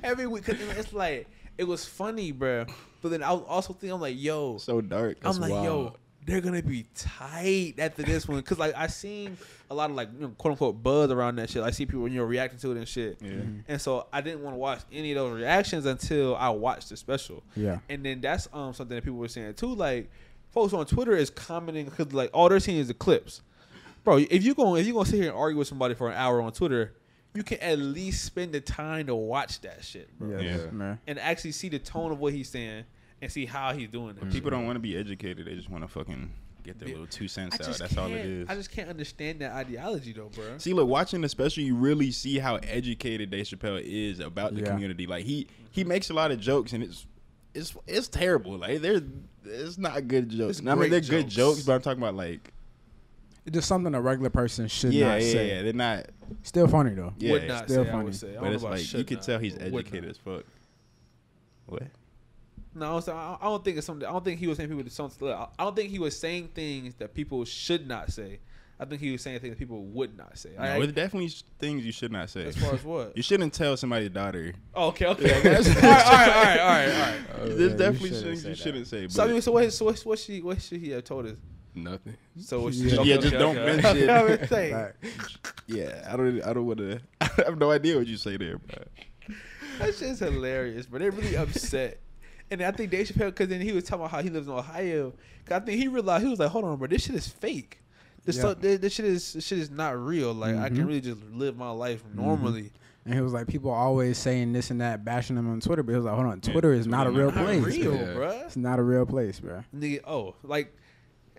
every 0.04 0.28
week. 0.28 0.46
Cause 0.46 0.56
it's 0.60 0.94
like 0.94 1.28
it 1.58 1.66
was 1.66 1.84
funny, 1.86 2.32
bro. 2.32 2.66
But 3.02 3.10
then 3.10 3.24
I 3.24 3.34
was 3.34 3.44
also 3.48 3.74
thinking, 3.74 3.92
I'm 3.92 4.00
like, 4.02 4.16
yo, 4.18 4.58
so 4.58 4.80
dark. 4.80 5.18
I'm 5.26 5.36
like, 5.38 5.50
yo, 5.52 5.78
wild. 5.84 5.98
They're 6.26 6.42
gonna 6.42 6.64
be 6.64 6.86
tight 6.96 7.76
after 7.80 8.04
this 8.04 8.28
one, 8.28 8.42
cause 8.44 8.58
like 8.60 8.74
I 8.76 8.88
seen 8.88 9.38
a 9.70 9.76
lot 9.76 9.90
of 9.90 9.96
like 9.96 10.10
you 10.14 10.22
know, 10.22 10.30
quote 10.38 10.52
unquote 10.54 10.82
buzz 10.84 11.12
around 11.12 11.36
that 11.38 11.50
shit. 11.50 11.64
I 11.64 11.72
see 11.72 11.86
people 11.86 12.08
you 12.08 12.20
know 12.20 12.26
reacting 12.26 12.60
to 12.60 12.72
it 12.72 12.78
and 12.78 12.88
shit. 12.88 13.18
Yeah. 13.22 13.32
And 13.68 13.82
so 13.82 14.08
I 14.14 14.22
didn't 14.22 14.44
want 14.44 14.54
to 14.56 14.60
watch 14.60 14.82
any 14.92 15.12
of 15.12 15.16
those 15.16 15.34
reactions 15.40 15.86
until 15.86 16.36
I 16.36 16.50
watched 16.50 16.90
the 16.90 16.98
special. 16.98 17.44
Yeah. 17.56 17.80
And 17.90 18.06
then 18.06 18.22
that's 18.22 18.48
um 18.54 18.74
something 18.74 18.96
that 18.96 19.04
people 19.04 19.20
were 19.20 19.28
saying 19.28 19.56
too. 19.56 19.74
Like 19.76 20.10
folks 20.52 20.74
on 20.74 20.86
Twitter 20.86 21.16
is 21.16 21.30
commenting 21.30 21.86
because 21.86 22.14
like 22.14 22.30
all 22.34 22.50
they're 22.50 22.60
seeing 22.60 22.78
is 22.80 22.88
the 22.88 22.94
clips. 22.94 23.42
Bro, 24.04 24.18
if 24.30 24.44
you 24.44 24.54
going 24.54 24.82
if 24.82 24.88
you 24.88 24.94
gonna 24.94 25.06
sit 25.06 25.16
here 25.16 25.30
and 25.30 25.38
argue 25.38 25.58
with 25.60 25.68
somebody 25.68 25.96
for 25.96 26.10
an 26.10 26.16
hour 26.16 26.42
on 26.42 26.52
Twitter, 26.52 26.94
you 27.34 27.42
can 27.44 27.58
at 27.60 27.80
least 27.80 28.24
spend 28.26 28.52
the 28.54 28.62
time 28.62 29.08
to 29.08 29.16
watch 29.16 29.62
that 29.62 29.84
shit, 29.84 30.08
bro, 30.20 30.40
Yeah, 30.40 30.58
Yeah. 30.58 30.72
man. 30.72 31.00
and 31.08 31.18
actually 31.20 31.54
see 31.54 31.70
the 31.70 31.80
tone 31.80 32.12
of 32.12 32.20
what 32.20 32.32
he's 32.34 32.50
saying 32.50 32.84
and 33.24 33.32
see 33.32 33.46
how 33.46 33.74
he's 33.74 33.90
doing 33.90 34.16
it. 34.22 34.32
People 34.32 34.52
don't 34.52 34.66
want 34.66 34.76
to 34.76 34.80
be 34.82 34.96
educated. 34.98 35.46
They 35.48 35.56
just 35.56 35.70
want 35.70 35.84
to 35.84 35.88
fucking 35.88 36.32
get 36.64 36.80
their 36.80 36.88
Yeah. 36.90 36.94
little 36.96 37.08
two 37.08 37.28
cents 37.28 37.60
out. 37.60 37.78
That's 37.78 37.98
all 37.98 38.08
it 38.08 38.26
is. 38.26 38.50
I 38.50 38.56
just 38.56 38.72
can't 38.72 38.90
understand 38.90 39.40
that 39.42 39.52
ideology 39.54 40.14
though, 40.14 40.30
bro. 40.30 40.58
See, 40.60 40.74
look, 40.74 40.88
watching 40.88 41.22
the 41.22 41.30
special, 41.30 41.64
you 41.64 41.76
really 41.76 42.12
see 42.12 42.40
how 42.40 42.56
educated 42.58 43.32
Dave 43.32 43.46
Chappelle 43.46 43.82
is 43.84 44.20
about 44.20 44.54
the 44.56 44.62
Yeah. 44.62 44.68
community. 44.68 45.06
Like 45.08 45.26
he 45.26 45.48
he 45.72 45.84
makes 45.84 46.10
a 46.10 46.14
lot 46.14 46.32
of 46.32 46.40
jokes, 46.40 46.72
and 46.74 46.84
it's 46.84 47.06
it's 47.54 47.76
it's 47.88 48.08
terrible. 48.08 48.58
Like 48.58 48.82
they're 48.82 49.02
it's 49.46 49.78
not 49.78 50.08
good 50.08 50.30
jokes. 50.30 50.60
It's 50.60 50.68
I 50.68 50.76
mean, 50.76 50.90
they're 50.90 51.02
great 51.02 51.10
good 51.10 51.24
jokes. 51.30 51.58
jokes, 51.58 51.64
but 51.64 51.74
I'm 51.74 51.82
talking 51.82 52.02
about 52.02 52.16
like 52.16 52.54
It's 53.46 53.54
just 53.56 53.68
something 53.68 53.94
a 53.94 54.00
regular 54.02 54.30
person 54.30 54.70
should 54.70 54.94
yeah, 54.94 55.10
not 55.10 55.22
yeah, 55.22 55.32
say. 55.32 55.48
yeah. 55.50 55.62
They're 55.64 55.74
not. 55.74 56.06
Still 56.44 56.68
funny 56.70 56.94
though. 56.94 57.14
Yeah, 57.20 57.32
would 57.34 57.48
not 57.50 57.66
still 57.70 57.84
say. 57.84 57.90
I 57.90 57.92
funny. 57.92 58.04
would 58.06 58.16
say. 58.16 58.38
I 58.38 58.40
But 58.40 58.54
it's 58.54 58.64
like 58.64 58.80
you 58.80 58.86
should 58.86 59.08
can 59.08 59.20
tell 59.20 59.40
he's 59.40 59.58
educated 59.58 60.06
as 60.10 60.18
fuck. 60.18 60.46
What? 61.66 61.84
No, 62.76 62.98
I'm 62.98 63.04
I 63.16 63.38
I 63.42 63.46
don't 63.46 63.64
think 63.64 63.78
it's 63.78 63.86
something. 63.86 64.08
I 64.08 64.12
don't 64.12 64.26
think 64.26 64.40
he 64.40 64.48
was 64.48 64.58
saying 64.58 64.70
people. 64.70 64.90
Something. 64.90 65.28
I 65.30 65.48
don't 65.60 65.76
think 65.76 65.90
he 65.90 66.00
was 66.00 66.18
saying 66.20 66.50
things 66.56 66.96
that 66.96 67.14
people 67.14 67.46
should 67.46 67.88
not 67.88 68.12
say. 68.12 68.40
I 68.80 68.86
think 68.86 69.02
he 69.02 69.12
was 69.12 69.22
saying 69.22 69.40
things 69.40 69.52
that 69.52 69.60
people 69.60 69.84
would 69.86 70.18
not 70.18 70.38
say. 70.38 70.50
No, 70.58 70.64
I, 70.64 70.86
definitely 70.88 71.30
things 71.60 71.86
you 71.86 71.92
should 71.92 72.12
not 72.12 72.30
say. 72.30 72.46
as 72.46 72.58
far 72.58 72.74
as 72.74 72.84
what? 72.84 73.14
You 73.16 73.24
shouldn't 73.24 73.54
tell 73.54 73.78
somebody's 73.78 74.10
daughter. 74.10 74.54
Oh, 74.74 74.88
okay, 74.88 75.06
okay. 75.08 75.42
That's- 75.42 75.68
all, 75.76 75.82
right, 75.84 76.06
all 76.06 76.12
right, 76.14 76.30
all 76.30 76.44
right, 76.44 76.60
all 76.60 76.68
right, 76.68 76.90
all 76.90 77.00
right. 77.02 77.22
Oh, 77.36 77.48
There's 77.48 77.60
yeah, 77.60 77.64
you 77.64 77.78
definitely 77.78 78.10
shouldn't 78.10 78.24
things 78.26 78.42
say 78.44 78.50
you 78.50 78.56
shouldn't 78.56 78.88
say. 78.88 79.08
So 79.08 79.24
I 79.24 79.28
mean, 79.28 79.42
so 79.42 79.52
what? 79.52 79.72
So 79.72 79.86
what? 79.86 80.00
What 80.00 80.20
she? 80.20 80.42
What 80.42 80.62
should 80.62 80.80
he 80.80 80.90
have 80.90 81.04
told 81.04 81.28
us? 81.28 81.38
Nothing. 81.76 82.18
So 82.42 82.62
what? 82.62 82.74
Yeah. 82.74 83.00
okay, 83.00 83.10
Yeah, 83.10 83.16
okay, 83.16 83.22
just 83.22 83.34
don't 83.34 83.58
okay. 83.58 83.82
mention- 83.82 84.10
I 84.10 84.24
would 84.24 84.50
say. 84.50 84.72
Fact. 84.72 85.06
yeah, 85.68 86.08
I 86.12 86.18
don't. 86.18 86.44
I 86.44 86.54
don't 86.54 86.66
want 86.66 86.80
to. 86.80 87.00
I 87.22 87.30
have 87.46 87.58
no 87.58 87.72
idea 87.72 87.98
what 87.98 88.08
you 88.08 88.18
say 88.18 88.38
there, 88.38 88.58
but 88.58 88.88
That 89.80 89.96
shit's 89.96 90.20
hilarious, 90.20 90.88
but 90.88 91.00
they're 91.00 91.12
really 91.12 91.38
upset. 91.38 92.00
And 92.52 92.62
I 92.62 92.72
think 92.72 92.92
Dave 92.92 93.08
Chappelle, 93.08 93.28
because 93.28 93.48
then 93.50 93.62
he 93.62 93.72
was 93.72 93.84
talking 93.84 94.02
about 94.02 94.12
how 94.12 94.22
he 94.22 94.30
lives 94.30 94.48
in 94.48 94.54
Ohio. 94.54 95.12
Cause 95.46 95.62
I 95.62 95.66
think 95.66 95.80
he 95.82 95.88
realized 95.88 96.24
he 96.24 96.30
was 96.30 96.40
like, 96.40 96.50
"Hold 96.50 96.66
on, 96.66 96.78
bro, 96.78 96.88
this 96.88 97.04
shit 97.04 97.16
is 97.16 97.28
fake. 97.28 97.80
This 98.26 98.36
Yeah. 98.38 98.42
stuff, 98.44 98.62
this, 98.62 98.80
this 98.80 98.94
shit 98.94 99.06
is 99.06 99.34
this 99.34 99.44
shit 99.46 99.60
is 99.60 99.70
not 99.72 99.98
real. 100.00 100.34
Like 100.34 100.56
I 100.56 100.70
can 100.70 100.78
Mhm. 100.78 100.88
really 100.88 101.02
just 101.02 101.22
live 101.32 101.58
my 101.58 101.72
life 101.72 102.04
normally. 102.14 102.72
And 103.06 103.14
he 103.14 103.20
was 103.20 103.34
like, 103.34 103.48
people 103.48 103.70
always 103.72 104.18
saying 104.18 104.54
this 104.54 104.72
and 104.72 104.80
that, 104.80 105.04
bashing 105.04 105.36
him 105.36 105.50
on 105.50 105.60
Twitter. 105.60 105.84
But 105.84 105.92
he 105.92 105.96
was 105.98 106.06
like, 106.06 106.16
hold 106.16 106.28
on, 106.28 106.40
Twitter 106.40 106.72
is 106.72 106.88
not 106.88 107.06
a 107.08 107.12
real 107.12 107.32
not 107.32 107.44
place. 107.44 107.66
real, 107.66 107.94
Yeah. 107.96 108.14
bro. 108.14 108.30
It's 108.46 108.56
not 108.56 108.80
a 108.80 108.84
real 108.84 109.06
place, 109.06 109.42
bro. 109.42 109.64
Nigga, 109.76 110.00
oh, 110.08 110.36
like, 110.44 110.74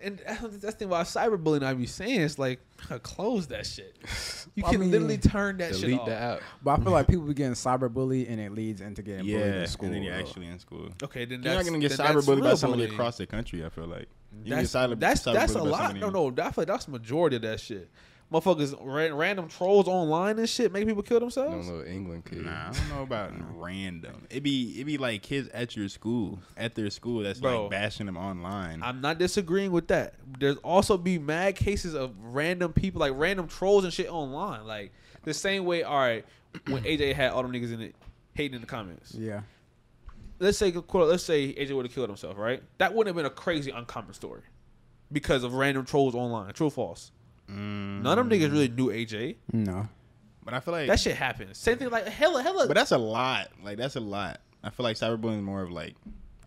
and 0.05 0.19
that's 0.27 0.41
the 0.61 0.73
thing 0.73 0.89
about 0.89 1.07
cyberbullying. 1.07 1.63
I 1.65 1.75
be 1.75 1.87
saying 1.87 2.21
it's 2.21 2.39
like, 2.39 2.61
close 3.03 3.47
that 3.49 3.67
shit. 3.67 3.97
You 4.57 4.65
I 4.65 4.71
can 4.71 4.81
mean, 4.83 4.91
literally 4.93 5.19
turn 5.19 5.57
that 5.57 5.73
shit 5.75 5.81
Delete 5.81 5.99
off. 6.01 6.07
the 6.07 6.15
app. 6.15 6.41
But 6.63 6.79
I 6.79 6.85
feel 6.85 6.93
like 6.93 7.09
people 7.09 7.25
be 7.25 7.35
getting 7.35 7.55
cyberbullied 7.55 8.31
and 8.31 8.39
it 8.41 8.53
leads 8.53 8.81
into 8.81 9.03
getting 9.03 9.27
bullied 9.27 9.41
in 9.43 9.67
school. 9.67 9.87
and 9.87 9.95
then 9.97 10.03
you're 10.05 10.15
though. 10.15 10.21
actually 10.21 10.47
in 10.47 10.59
school. 10.61 10.91
Okay, 11.03 11.25
then 11.25 11.43
You're 11.43 11.55
that's 11.55 11.67
not 11.67 11.73
gonna 11.73 11.81
get 11.89 11.97
then 11.97 12.07
cyberbullied 12.07 12.43
by 12.43 12.55
somebody 12.55 12.83
bullying. 12.83 12.93
across 12.93 13.17
the 13.17 13.27
country. 13.27 13.65
I 13.65 13.69
feel 13.71 13.87
like 13.89 14.07
you 14.45 14.45
can 14.45 14.51
That's 14.51 14.73
get 14.73 14.79
cyber- 14.91 15.01
that's 15.01 15.23
that's 15.23 15.55
a 15.55 15.59
cyberbullied 15.59 15.65
by 15.65 15.71
lot. 15.71 15.79
somebody- 15.81 16.01
No, 16.01 16.11
no, 16.11 16.31
that's 16.31 16.57
like 16.59 16.67
that's 16.69 16.85
the 16.85 16.91
majority 16.93 17.35
of 17.37 17.43
that 17.43 17.59
shit. 17.59 17.91
Motherfuckers, 18.35 18.77
ran, 18.83 19.15
random 19.15 19.47
trolls 19.47 19.87
online 19.87 20.41
and 20.41 20.49
shit, 20.49 20.73
make 20.73 20.85
people 20.89 21.05
kill 21.05 21.19
No 21.19 21.27
themselves. 21.27 21.69
little 21.69 21.87
England 21.87 22.25
kid. 22.25 22.45
Nah, 22.45 22.71
I 22.71 22.73
don't 22.73 22.89
know 22.89 23.03
about 23.05 23.31
random. 23.55 24.27
It 24.29 24.43
be 24.43 24.81
it 24.81 24.85
be 24.85 24.99
like 24.99 25.23
kids 25.23 25.49
at 25.51 25.77
your 25.77 25.89
school, 25.89 26.41
at 26.57 26.75
their 26.75 26.91
school 26.91 27.23
that's 27.23 27.39
Bro. 27.39 27.63
like 27.63 27.71
bashing 27.71 28.07
them 28.07 28.17
online. 28.17 28.83
I'm 28.83 29.01
not 29.01 29.19
disagreeing 29.19 29.71
with 29.71 29.87
that. 29.89 30.15
There's 30.41 30.57
also 30.59 30.97
be 30.99 31.17
mad 31.17 31.55
cases 31.55 31.95
of 31.95 32.13
random 32.19 32.73
people, 32.73 32.99
like 32.99 33.13
random 33.15 33.47
trolls 33.47 33.85
and 33.85 33.93
shit 33.93 34.13
online. 34.13 34.67
Like 34.67 34.93
the 35.23 35.33
same 35.33 35.65
way, 35.65 35.85
all 35.85 35.97
right, 35.97 36.25
when 36.67 36.83
AJ 36.83 37.15
had 37.15 37.31
all 37.31 37.43
them 37.43 37.53
niggas 37.53 37.73
in 37.73 37.81
it 37.83 37.95
hating 38.35 38.57
in 38.57 38.61
the 38.61 38.67
comments. 38.67 39.15
Yeah. 39.15 39.43
Let's 40.41 40.59
say, 40.59 40.73
let's 40.73 41.23
say 41.23 41.55
AJ 41.55 41.77
would 41.77 41.87
have 41.87 41.95
killed 41.95 42.09
himself, 42.09 42.37
right? 42.37 42.61
That 42.79 42.93
wouldn't 42.93 43.15
have 43.15 43.17
been 43.17 43.31
a 43.31 43.35
crazy 43.35 43.71
uncommon 43.71 44.13
story 44.15 44.43
because 45.13 45.45
of 45.45 45.55
random 45.55 45.85
trolls 45.85 46.17
online. 46.17 46.53
True 46.53 46.67
or 46.67 46.71
false? 46.73 47.13
Mm, 47.51 48.03
None 48.03 48.19
of 48.19 48.29
them 48.29 48.39
niggas 48.39 48.51
really 48.53 48.69
knew 48.69 48.89
AJ. 48.89 49.37
No. 49.53 49.89
but 50.45 50.55
I 50.55 50.61
feel 50.61 50.73
like 50.73 50.89
That 50.89 51.01
shit 51.01 51.17
happens. 51.17 51.59
Same 51.59 51.79
thing, 51.79 51.91
like 51.91 52.07
hella, 52.09 52.43
hella. 52.43 52.67
But 52.67 52.75
that's 52.75 52.93
a 52.93 52.99
lot. 52.99 53.49
Like 53.63 53.77
that's 53.79 53.97
a 53.97 54.01
lot. 54.01 54.41
I 54.63 54.71
feel 54.71 54.85
like 54.85 54.97
cyberbullying 54.97 55.39
is 55.39 55.43
more 55.43 55.63
of 55.63 55.71
like 55.71 55.95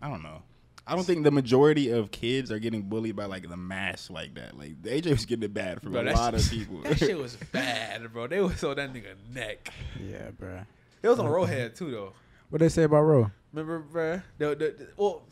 I 0.02 0.08
don't 0.08 0.22
know. 0.22 0.42
I 0.86 0.94
don't 0.94 1.04
think 1.04 1.22
the 1.22 1.30
majority 1.30 1.90
of 1.90 2.10
kids 2.10 2.50
are 2.50 2.58
getting 2.58 2.82
bullied 2.82 3.14
by 3.14 3.26
like 3.26 3.46
the 3.48 3.56
mass 3.58 4.08
like 4.10 4.34
that. 4.36 4.56
Like 4.58 4.80
AJ 4.82 5.10
was 5.10 5.26
getting 5.26 5.42
it 5.44 5.52
bad 5.54 5.82
from 5.82 5.92
Bro, 5.92 6.00
a 6.00 6.04
that 6.04 6.14
lot 6.16 6.34
of 6.34 6.48
people. 6.50 6.80
That 6.82 6.98
shit 6.98 7.18
was 7.18 7.36
bad, 7.52 8.10
bro. 8.12 8.26
They 8.26 8.40
was 8.40 8.64
on 8.64 8.76
that 8.76 8.92
nigga 8.92 9.14
neck. 9.32 9.72
Yeah, 10.00 10.30
bro. 10.38 10.60
It 11.02 11.08
was 11.08 11.18
on 11.18 11.26
Roadhead 11.26 11.76
too, 11.76 11.90
though. 11.90 12.12
What 12.50 12.60
they 12.60 12.70
say 12.70 12.84
about 12.84 13.02
Ro? 13.02 13.30
Remember, 13.52 13.78
bro? 13.80 14.22
The, 14.38 14.48
the, 14.48 14.54
the- 14.56 14.88
well, 14.96 15.22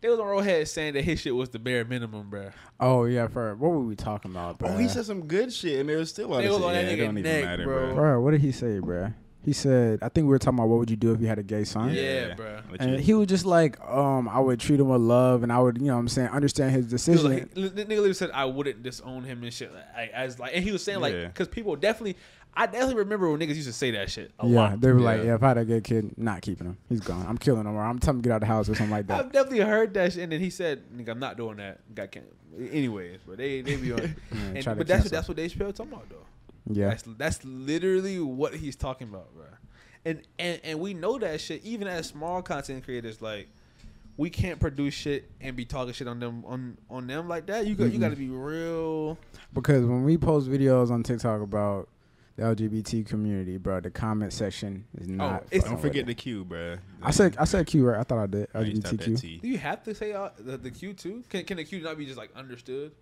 they 0.00 0.08
was 0.08 0.18
on 0.18 0.26
Roadhead 0.26 0.68
saying 0.68 0.94
that 0.94 1.02
his 1.02 1.20
shit 1.20 1.34
was 1.34 1.48
the 1.50 1.58
bare 1.58 1.84
minimum, 1.84 2.28
bro. 2.30 2.50
Oh 2.80 3.04
yeah, 3.04 3.26
for 3.28 3.54
what 3.56 3.70
were 3.70 3.80
we 3.80 3.96
talking 3.96 4.30
about, 4.30 4.58
bro? 4.58 4.68
oh, 4.70 4.76
he 4.76 4.88
said 4.88 5.04
some 5.04 5.26
good 5.26 5.52
shit, 5.52 5.80
and 5.80 5.88
there 5.88 5.98
was 5.98 6.10
still 6.10 6.26
a 6.26 6.28
lot 6.28 6.38
They 6.42 6.46
of 6.46 6.52
was 6.52 6.58
shit. 6.60 6.66
on 6.68 6.74
Yeah, 6.74 6.82
that 6.82 6.88
it 6.92 6.94
nigga 6.98 7.04
don't 7.06 7.18
even 7.18 7.22
neck, 7.32 7.44
matter, 7.44 7.64
bro. 7.64 7.86
bro. 7.86 7.94
Bro, 7.94 8.20
what 8.20 8.30
did 8.32 8.40
he 8.40 8.52
say, 8.52 8.78
bro? 8.78 9.12
He 9.46 9.52
said, 9.52 10.00
I 10.02 10.08
think 10.08 10.24
we 10.24 10.30
were 10.30 10.40
talking 10.40 10.58
about 10.58 10.68
what 10.68 10.80
would 10.80 10.90
you 10.90 10.96
do 10.96 11.12
if 11.12 11.20
you 11.20 11.28
had 11.28 11.38
a 11.38 11.42
gay 11.44 11.62
son. 11.62 11.94
Yeah, 11.94 12.34
bro. 12.34 12.58
Legit. 12.68 12.80
And 12.80 13.00
he 13.00 13.14
was 13.14 13.28
just 13.28 13.46
like, 13.46 13.80
um, 13.88 14.28
I 14.28 14.40
would 14.40 14.58
treat 14.58 14.80
him 14.80 14.88
with 14.88 15.00
love, 15.00 15.44
and 15.44 15.52
I 15.52 15.60
would, 15.60 15.78
you 15.78 15.84
know, 15.86 15.94
what 15.94 16.00
I'm 16.00 16.08
saying, 16.08 16.30
understand 16.30 16.72
his 16.72 16.86
decision. 16.86 17.30
like, 17.32 17.54
the 17.54 17.70
nigga 17.70 17.88
literally 17.90 18.12
said 18.14 18.30
I 18.34 18.44
wouldn't 18.44 18.82
disown 18.82 19.22
him 19.22 19.44
and 19.44 19.54
shit. 19.54 19.72
Like, 19.72 20.10
as 20.12 20.40
like, 20.40 20.50
and 20.52 20.64
he 20.64 20.72
was 20.72 20.82
saying 20.82 20.98
like, 21.00 21.14
Yeah. 21.14 21.26
because 21.28 21.46
people 21.46 21.76
definitely, 21.76 22.16
I 22.54 22.66
definitely 22.66 22.96
remember 22.96 23.30
when 23.30 23.38
niggas 23.38 23.54
used 23.54 23.68
to 23.68 23.72
say 23.72 23.92
that 23.92 24.10
shit 24.10 24.32
a 24.40 24.48
yeah, 24.48 24.56
lot. 24.56 24.80
they 24.80 24.90
were 24.90 24.98
like, 24.98 25.18
Yeah. 25.18 25.26
yeah, 25.26 25.34
if 25.36 25.42
I 25.44 25.48
had 25.48 25.58
a 25.58 25.64
gay 25.64 25.80
kid, 25.80 26.18
not 26.18 26.42
keeping 26.42 26.66
him. 26.66 26.78
He's 26.88 27.00
gone. 27.00 27.24
I'm 27.28 27.38
killing 27.38 27.60
him, 27.66 27.76
or 27.76 27.84
I'm 27.84 28.00
telling 28.00 28.18
him 28.18 28.22
to 28.22 28.28
get 28.28 28.32
out 28.32 28.36
of 28.36 28.40
the 28.40 28.46
house 28.52 28.68
or 28.68 28.74
something 28.74 28.90
like 28.90 29.06
that. 29.06 29.20
I've 29.26 29.30
definitely 29.32 29.60
heard 29.60 29.94
that 29.94 30.12
shit, 30.12 30.24
and 30.24 30.32
then 30.32 30.40
he 30.40 30.50
said, 30.50 30.82
"Nigga, 30.92 31.10
I'm 31.10 31.20
not 31.20 31.36
doing 31.36 31.58
that." 31.58 31.94
Got 31.94 32.10
can't. 32.10 32.26
anyways, 32.58 33.20
but 33.24 33.36
they 33.36 33.60
they 33.60 33.76
be 33.76 33.92
on. 33.92 34.00
and, 34.32 34.64
but 34.64 34.86
that's 34.88 35.02
cancel. 35.02 35.10
that's 35.10 35.28
what 35.28 35.36
Dave 35.36 35.52
Chappelle 35.52 35.72
talking 35.72 35.92
about 35.92 36.08
though. 36.08 36.16
Yeah, 36.70 36.88
That's 36.90 37.02
that's 37.16 37.44
literally 37.44 38.18
what 38.20 38.54
he's 38.54 38.76
talking 38.76 39.08
about, 39.08 39.34
bro. 39.34 39.44
And 40.04 40.22
and 40.38 40.60
and 40.64 40.80
we 40.80 40.94
know 40.94 41.18
that 41.18 41.40
shit. 41.40 41.64
Even 41.64 41.88
as 41.88 42.06
small 42.06 42.42
content 42.42 42.84
creators, 42.84 43.20
like 43.22 43.48
we 44.16 44.30
can't 44.30 44.58
produce 44.58 44.94
shit 44.94 45.30
and 45.40 45.54
be 45.56 45.64
talking 45.64 45.92
shit 45.92 46.08
on 46.08 46.20
them 46.20 46.44
on 46.46 46.78
on 46.88 47.06
them 47.06 47.28
like 47.28 47.46
that. 47.46 47.66
You 47.66 47.74
got 47.74 47.92
you 47.92 47.98
Mhm. 47.98 48.00
got 48.00 48.08
to 48.10 48.16
be 48.16 48.28
real. 48.28 49.18
because 49.52 49.84
when 49.86 50.04
we 50.04 50.16
post 50.18 50.48
videos 50.48 50.90
on 50.90 51.02
TikTok 51.02 51.40
about 51.40 51.88
the 52.36 52.42
LGBT 52.42 53.06
community, 53.06 53.56
bro, 53.56 53.80
the 53.80 53.90
comment 53.90 54.32
section 54.32 54.84
is 54.98 55.08
not. 55.08 55.44
it's- 55.50 55.64
Don't 55.70 55.80
forget 55.80 56.04
the 56.06 56.14
Q, 56.14 56.44
bro. 56.44 56.76
I 57.02 57.10
said 57.10 57.36
I 57.38 57.44
said 57.44 57.66
Q 57.66 57.86
right. 57.88 57.98
I 57.98 58.02
thought 58.02 58.18
I 58.18 58.26
did 58.26 58.48
I 58.54 58.60
used 58.60 58.82
to 58.82 58.88
have 58.88 58.98
that 58.98 59.08
LGBTQ. 59.08 59.40
Do 59.42 59.48
you 59.48 59.58
have 59.58 59.82
to 59.84 59.94
say 59.94 60.12
uh, 60.12 60.28
the, 60.38 60.56
the 60.58 60.70
Q 60.70 60.92
too? 60.92 61.24
Can 61.30 61.44
can 61.44 61.56
the 61.56 61.64
Q 61.64 61.80
not 61.80 61.96
be 61.98 62.04
just 62.06 62.18
like 62.18 62.30
understood? 62.36 62.92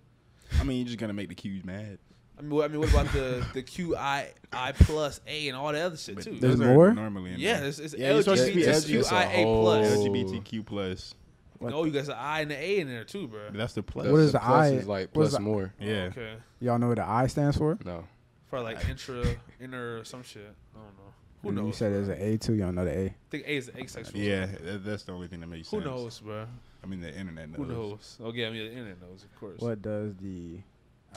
I 0.61 0.64
mean, 0.64 0.78
you're 0.78 0.87
just 0.87 0.99
gonna 0.99 1.12
make 1.12 1.28
the 1.28 1.35
Q's 1.35 1.64
mad. 1.64 1.99
I 2.38 2.43
mean, 2.43 2.50
what, 2.50 2.64
I 2.64 2.69
mean, 2.69 2.81
what 2.81 2.91
about 2.91 3.12
the 3.12 3.47
the 3.55 3.62
QI 3.62 4.26
I 4.53 4.73
plus 4.73 5.21
A 5.26 5.49
and 5.49 5.57
all 5.57 5.73
the 5.73 5.81
other 5.81 5.97
shit 5.97 6.21
too? 6.21 6.38
There's 6.38 6.59
those 6.59 6.67
more? 6.67 6.93
normally 6.93 7.35
in 7.35 7.41
yeah, 7.41 7.61
there. 7.61 7.69
it's, 7.69 7.79
it's 7.79 7.95
Yeah, 7.95 8.12
you're 8.12 8.23
supposed 8.23 8.47
to 8.47 8.55
be 8.55 8.62
LGBT, 8.62 8.75
LGBT. 8.75 8.99
It's 8.99 9.09
QIA 9.11 9.62
plus. 9.62 9.88
LGBTQ 9.99 10.67
plus. 10.67 11.14
What 11.59 11.71
No, 11.71 11.85
you 11.85 11.93
got 11.93 12.07
an 12.07 12.14
I 12.19 12.41
and 12.41 12.50
the 12.50 12.57
A 12.59 12.81
in 12.81 12.88
there 12.88 13.05
too, 13.05 13.29
bro. 13.29 13.50
That's 13.53 13.75
the 13.75 13.83
plus. 13.83 14.09
What 14.09 14.21
is 14.21 14.33
the 14.33 14.41
plus 14.41 14.50
I- 14.50 14.73
Is 14.73 14.87
like 14.88 15.14
what 15.14 15.23
is 15.23 15.29
plus 15.31 15.33
the- 15.35 15.41
more. 15.41 15.73
Yeah. 15.79 16.11
Okay. 16.11 16.35
Y'all 16.61 16.79
know 16.79 16.88
what 16.88 16.97
the 16.97 17.09
I 17.09 17.26
stands 17.29 17.57
for? 17.57 17.79
No. 17.85 18.05
For 18.49 18.61
like 18.61 18.87
intra, 18.88 19.25
inner, 19.61 20.05
some 20.05 20.23
shit. 20.23 20.43
I 20.75 20.79
don't 20.79 20.87
know. 20.97 21.12
Who 21.43 21.49
And 21.50 21.57
knows? 21.59 21.67
You 21.67 21.73
said 21.73 21.93
there's 21.93 22.09
an 22.09 22.21
A 22.21 22.37
too. 22.37 22.55
You 22.55 22.61
don't 22.62 22.75
know 22.75 22.85
the 22.85 22.99
A. 22.99 23.05
I 23.07 23.14
think 23.31 23.45
A 23.47 23.57
is 23.57 23.67
the 23.67 23.79
asexual. 23.81 24.21
Yeah, 24.21 24.47
that, 24.47 24.85
that's 24.85 25.05
the 25.05 25.12
only 25.12 25.29
thing 25.29 25.41
that 25.41 25.47
makes 25.47 25.71
Who 25.71 25.76
sense. 25.76 25.85
Who 25.85 25.91
knows, 25.91 26.21
bro? 26.21 26.47
I 26.83 26.87
mean, 26.87 27.00
the 27.00 27.17
internet 27.17 27.49
knows. 27.50 27.57
Who 27.59 27.67
knows? 27.67 28.19
Oh 28.23 28.33
yeah, 28.33 28.49
I 28.49 28.50
mean 28.50 28.64
the 28.67 28.73
internet 28.73 29.00
knows, 29.00 29.25
of 29.25 29.41
course. 29.41 29.61
What 29.61 29.81
does 29.81 30.14
the 30.17 30.59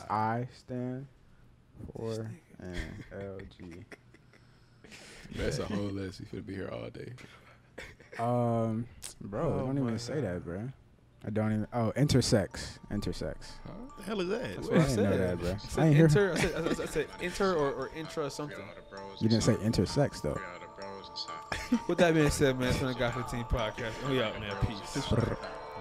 I 0.10 0.48
stand 0.58 1.08
for? 1.96 2.30
And 2.60 2.76
LG. 3.14 3.84
That's 5.36 5.60
a 5.60 5.66
whole 5.66 5.78
list. 5.86 6.20
You 6.20 6.26
could 6.26 6.46
be 6.48 6.56
here 6.56 6.70
all 6.72 6.90
day. 6.90 7.14
Um, 8.18 8.88
bro, 9.22 9.54
Oh 9.54 9.58
don't 9.68 9.76
my 9.76 9.82
even 9.82 10.00
say 10.00 10.22
that, 10.22 10.44
bro. 10.44 10.70
I 11.26 11.30
don't 11.30 11.52
even. 11.52 11.68
Oh, 11.74 11.92
intersex, 11.98 12.80
intersex. 12.92 13.36
What 13.66 13.98
the 13.98 14.04
hell 14.04 14.22
is 14.22 14.30
that? 14.30 14.42
That's 14.56 14.58
I 14.70 14.72
what 14.72 14.72
I 14.72 14.78
didn't 14.78 14.90
said. 14.90 15.04
know 15.10 15.18
that, 15.18 15.40
bro. 15.40 15.50
I 15.50 15.54
I 15.54 15.58
said 15.58 15.84
ain't 15.86 15.96
hear. 15.96 16.06
inter. 16.06 16.32
I 16.34 16.36
said, 16.40 16.56
I 16.56 16.74
said, 16.74 16.82
I 16.82 16.86
said 16.90 17.08
inter 17.22 17.54
or, 17.56 17.72
or 17.74 17.92
intra 17.96 18.30
something. 18.30 18.58
You 19.20 19.30
didn't 19.30 19.44
say 19.44 19.54
intersex 19.56 20.22
though. 20.22 20.40
With 21.88 21.98
that 21.98 22.14
being 22.14 22.30
said, 22.30 22.58
man, 22.60 22.70
it's 22.70 22.80
been 22.80 22.90
a 22.90 22.94
Guy 22.94 23.12
15 23.12 23.44
podcast. 23.46 23.92
Oh 24.08 24.14
yeah, 24.14 24.32
man, 24.40 24.56
peace. 24.66 25.12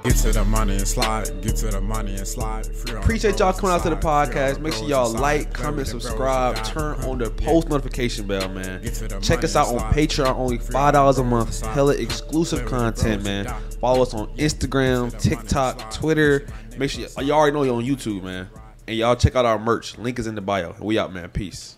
Get 0.07 0.17
to 0.19 0.33
the 0.33 0.45
money 0.45 0.77
and 0.77 0.87
slide. 0.87 1.43
Get 1.43 1.57
to 1.57 1.67
the 1.67 1.81
money 1.81 2.15
and 2.15 2.27
slide. 2.27 2.67
Appreciate 2.89 3.41
y'all 3.41 3.53
coming 3.53 3.75
out 3.75 3.83
to 3.83 3.91
the 3.91 3.97
inside. 3.97 4.29
Free 4.29 4.37
on 4.37 4.57
podcast. 4.57 4.61
Make 4.61 4.73
sure 4.75 4.89
y'all 4.89 5.11
like, 5.13 5.53
comment, 5.53 5.77
with 5.79 5.87
the 5.87 5.93
bros 5.93 6.03
subscribe, 6.03 6.65
turn 6.65 7.01
on 7.05 7.19
the 7.19 7.31
post 7.31 7.69
notification 7.69 8.27
bell, 8.27 8.49
man. 8.49 8.83
Get 8.83 8.95
to 8.95 9.09
the 9.09 9.21
Check 9.21 9.43
us 9.43 9.57
out 9.57 9.69
on. 9.69 9.93
Patreon, 9.93 10.35
only 10.37 10.59
five 10.59 10.93
dollars 10.93 11.19
a 11.19 11.25
month. 11.25 11.65
Hella 11.67 11.95
exclusive 11.95 12.67
content, 12.67 13.25
man. 13.25 13.47
Follow 13.81 14.03
us 14.03 14.15
on 14.15 14.29
Instagram, 14.37 15.11
Get 15.11 15.21
to 15.21 15.29
the 15.29 15.35
money 15.35 15.43
TikTok. 15.43 15.91
Twitter. 15.93 16.47
Make 16.79 16.91
sure 16.91 17.07
y'all 17.19 17.33
already 17.33 17.55
know 17.55 17.63
you're 17.65 17.75
on 17.75 17.85
YouTube, 17.85 18.23
man. 18.23 18.49
And 18.87 18.97
y'all 18.97 19.17
check 19.17 19.35
out 19.35 19.45
our 19.45 19.59
merch. 19.59 19.99
Link 19.99 20.19
is 20.21 20.29
in 20.29 20.37
the 20.37 20.41
bio. 20.41 20.75
We 20.81 20.99
out, 20.99 21.13
man. 21.13 21.31
Peace. 21.31 21.77